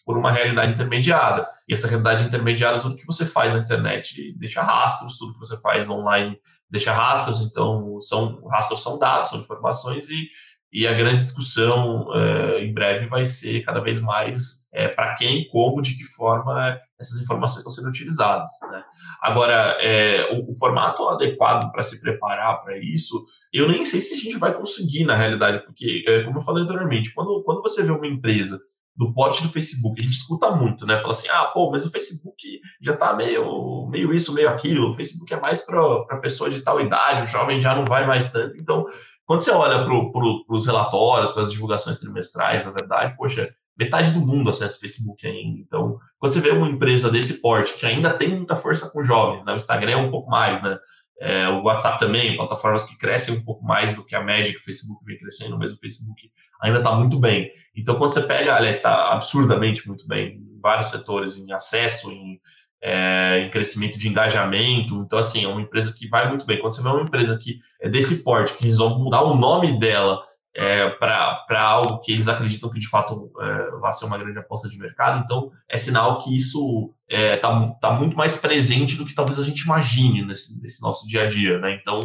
por 0.06 0.18
uma 0.18 0.32
realidade 0.32 0.72
intermediada. 0.72 1.48
E 1.68 1.74
essa 1.74 1.88
realidade 1.88 2.24
intermediada, 2.24 2.80
tudo 2.80 2.96
que 2.96 3.06
você 3.06 3.26
faz 3.26 3.54
na 3.54 3.60
internet 3.60 4.34
deixa 4.38 4.62
rastros, 4.62 5.18
tudo 5.18 5.34
que 5.34 5.40
você 5.40 5.60
faz 5.60 5.90
online 5.90 6.38
deixa 6.70 6.92
rastros, 6.92 7.42
então 7.42 8.00
são 8.02 8.46
rastros 8.48 8.84
são 8.84 9.00
dados, 9.00 9.30
são 9.30 9.40
informações 9.40 10.10
e 10.10 10.28
e 10.72 10.86
a 10.86 10.94
grande 10.94 11.24
discussão 11.24 12.08
uh, 12.10 12.60
em 12.60 12.74
breve 12.74 13.08
vai 13.08 13.26
ser 13.26 13.64
cada 13.64 13.80
vez 13.80 14.02
mais 14.02 14.68
é, 14.74 14.90
para 14.90 15.16
quem, 15.16 15.48
como, 15.48 15.82
de 15.82 15.96
que 15.96 16.04
forma 16.04 16.78
essas 17.00 17.22
informações 17.22 17.60
estão 17.60 17.72
sendo 17.72 17.90
utilizadas. 17.90 18.52
Né? 18.70 18.84
Agora, 19.22 19.78
é, 19.82 20.34
o, 20.34 20.52
o, 20.52 20.56
formato 20.56 21.08
adequado 21.08 21.72
para 21.72 21.84
se 21.84 22.02
preparar 22.02 22.62
para 22.62 22.78
isso, 22.78 23.24
eu 23.54 23.68
nem 23.70 23.86
sei 23.86 24.02
se 24.02 24.16
a 24.16 24.18
gente 24.18 24.38
vai 24.38 24.54
conseguir 24.54 25.06
na 25.06 25.16
realidade, 25.16 25.64
porque, 25.66 26.04
é, 26.06 26.24
como 26.24 26.38
eu 26.38 26.44
falei 26.44 26.64
anteriormente, 26.64 27.14
quando, 27.14 27.42
quando 27.44 27.62
você 27.62 27.82
vê 27.82 27.92
uma 27.92 28.08
empresa 28.08 28.60
do 28.98 29.14
pote 29.14 29.44
do 29.44 29.50
Facebook, 29.50 30.02
a 30.02 30.04
gente 30.04 30.18
escuta 30.18 30.52
muito, 30.52 30.86
né? 30.86 30.98
Fala 30.98 31.14
assim, 31.14 31.28
ah, 31.30 31.46
pô, 31.46 31.70
mas 31.70 31.86
o 31.86 31.92
Facebook 31.92 32.60
já 32.82 32.94
está 32.94 33.14
meio, 33.14 33.88
meio 33.88 34.14
isso, 34.14 34.34
meio 34.34 34.50
aquilo, 34.50 34.92
o 34.92 34.96
Facebook 34.96 35.32
é 35.32 35.40
mais 35.40 35.60
para 35.60 36.18
pessoa 36.20 36.50
de 36.50 36.62
tal 36.62 36.82
idade, 36.82 37.24
o 37.24 37.28
jovem 37.28 37.62
já 37.62 37.76
não 37.76 37.86
vai 37.86 38.08
mais 38.08 38.32
tanto, 38.32 38.58
então 38.60 38.88
quando 39.28 39.42
você 39.42 39.52
olha 39.52 39.84
para 39.84 40.12
pro, 40.12 40.46
os 40.50 40.66
relatórios, 40.66 41.32
para 41.32 41.44
as 41.44 41.52
divulgações 41.52 42.00
trimestrais, 42.00 42.66
na 42.66 42.72
verdade, 42.72 43.16
poxa, 43.18 43.54
metade 43.78 44.12
do 44.12 44.22
mundo 44.22 44.50
acessa 44.50 44.78
o 44.78 44.80
Facebook 44.80 45.28
ainda. 45.28 45.60
Então, 45.60 46.00
quando 46.18 46.32
você 46.32 46.40
vê 46.40 46.52
uma 46.52 46.70
empresa 46.70 47.12
desse 47.12 47.42
porte, 47.42 47.74
que 47.74 47.86
ainda 47.86 48.14
tem 48.14 48.30
muita 48.30 48.56
força 48.56 48.90
com 48.90 49.04
jovens, 49.04 49.44
né? 49.44 49.52
o 49.52 49.58
Instagram 49.58 49.92
é 49.92 49.98
um 49.98 50.10
pouco 50.10 50.30
mais, 50.30 50.62
né? 50.64 50.80
É, 51.20 51.50
o 51.50 51.64
WhatsApp 51.64 52.00
também, 52.00 52.38
plataformas 52.38 52.84
que 52.84 52.98
crescem 52.98 53.36
um 53.36 53.44
pouco 53.44 53.66
mais 53.66 53.96
do 53.96 54.04
que 54.04 54.16
a 54.16 54.24
média 54.24 54.54
que 54.54 54.60
o 54.60 54.64
Facebook 54.64 55.04
vem 55.04 55.18
crescendo, 55.18 55.58
mas 55.58 55.74
o 55.74 55.78
Facebook 55.78 56.32
ainda 56.62 56.80
está 56.80 56.92
muito 56.92 57.20
bem. 57.20 57.52
Então, 57.76 57.96
quando 57.96 58.12
você 58.12 58.22
pega, 58.22 58.56
aliás, 58.56 58.78
está 58.78 59.12
absurdamente 59.12 59.88
muito 59.88 60.08
bem 60.08 60.38
em 60.38 60.60
vários 60.60 60.88
setores, 60.88 61.38
em 61.38 61.52
acesso, 61.52 62.12
em 62.12 62.40
é, 62.82 63.40
em 63.40 63.50
crescimento 63.50 63.98
de 63.98 64.08
engajamento. 64.08 64.96
Então, 65.02 65.20
assim, 65.20 65.44
é 65.44 65.48
uma 65.48 65.62
empresa 65.62 65.94
que 65.94 66.08
vai 66.08 66.28
muito 66.30 66.46
bem. 66.46 66.60
Quando 66.60 66.76
você 66.76 66.82
vê 66.82 66.90
uma 66.90 67.02
empresa 67.02 67.38
que 67.38 67.60
é 67.82 67.90
desse 67.90 68.24
porte, 68.24 68.54
que 68.54 68.66
resolve 68.66 69.02
mudar 69.02 69.22
o 69.24 69.36
nome 69.36 69.80
dela 69.80 70.24
é, 70.56 70.90
para 70.90 71.62
algo 71.62 72.00
que 72.00 72.12
eles 72.12 72.28
acreditam 72.28 72.70
que 72.70 72.80
de 72.80 72.88
fato 72.88 73.32
é, 73.40 73.80
vai 73.80 73.92
ser 73.92 74.06
uma 74.06 74.18
grande 74.18 74.40
aposta 74.40 74.68
de 74.68 74.78
mercado, 74.78 75.24
então 75.24 75.52
é 75.70 75.78
sinal 75.78 76.24
que 76.24 76.36
isso 76.36 76.94
está 77.08 77.22
é, 77.22 77.38
tá, 77.38 77.68
tá 77.80 77.92
muito 77.92 78.18
mais 78.18 78.36
presente 78.36 78.96
do 78.96 79.06
que 79.06 79.14
talvez 79.14 79.38
a 79.38 79.44
gente 79.44 79.62
imagine 79.62 80.26
nesse, 80.26 80.60
nesse 80.60 80.82
nosso 80.82 81.08
dia 81.08 81.24
a 81.24 81.28
dia. 81.28 81.60
Né? 81.60 81.78
Então, 81.80 82.00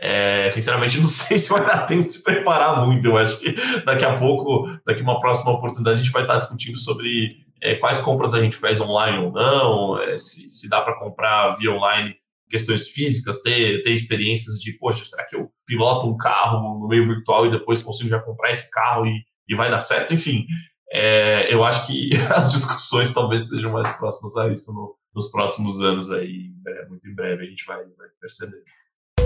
é, 0.00 0.48
sinceramente, 0.50 1.00
não 1.00 1.08
sei 1.08 1.38
se 1.38 1.50
vai 1.50 1.64
dar 1.64 1.86
tempo 1.86 2.04
de 2.04 2.12
se 2.12 2.22
preparar 2.22 2.86
muito. 2.86 3.06
Eu 3.06 3.16
acho 3.16 3.38
que 3.38 3.52
daqui 3.84 4.04
a 4.04 4.14
pouco, 4.14 4.68
daqui 4.86 5.02
uma 5.02 5.20
próxima 5.20 5.52
oportunidade, 5.52 6.00
a 6.00 6.02
gente 6.02 6.12
vai 6.12 6.22
estar 6.22 6.38
discutindo 6.38 6.78
sobre 6.78 7.30
é, 7.60 7.74
quais 7.74 8.00
compras 8.00 8.34
a 8.34 8.40
gente 8.40 8.56
faz 8.56 8.80
online 8.80 9.18
ou 9.18 9.32
não, 9.32 10.00
é, 10.00 10.16
se, 10.16 10.50
se 10.50 10.68
dá 10.68 10.80
para 10.80 10.98
comprar 10.98 11.56
via 11.56 11.72
online 11.72 12.14
questões 12.48 12.88
físicas, 12.88 13.42
ter, 13.42 13.82
ter 13.82 13.90
experiências 13.90 14.58
de, 14.58 14.72
poxa, 14.78 15.04
será 15.04 15.24
que 15.26 15.36
eu 15.36 15.50
piloto 15.66 16.08
um 16.08 16.16
carro 16.16 16.80
no 16.80 16.88
meio 16.88 17.06
virtual 17.06 17.46
e 17.46 17.50
depois 17.50 17.82
consigo 17.82 18.08
já 18.08 18.18
comprar 18.18 18.50
esse 18.50 18.70
carro 18.70 19.06
e, 19.06 19.22
e 19.46 19.54
vai 19.54 19.70
dar 19.70 19.80
certo? 19.80 20.14
Enfim, 20.14 20.46
é, 20.90 21.52
eu 21.52 21.62
acho 21.62 21.86
que 21.86 22.08
as 22.34 22.50
discussões 22.50 23.12
talvez 23.12 23.42
estejam 23.42 23.72
mais 23.72 23.88
próximas 23.98 24.36
a 24.36 24.48
isso 24.48 24.72
no, 24.72 24.96
nos 25.14 25.30
próximos 25.30 25.82
anos 25.82 26.10
aí, 26.10 26.50
muito 26.88 27.06
em 27.06 27.14
breve 27.14 27.44
a 27.44 27.46
gente 27.46 27.66
vai, 27.66 27.78
vai 27.78 28.08
perceber. 28.20 28.62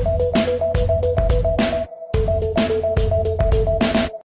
Thank 0.05 0.35
you. 2.85 2.92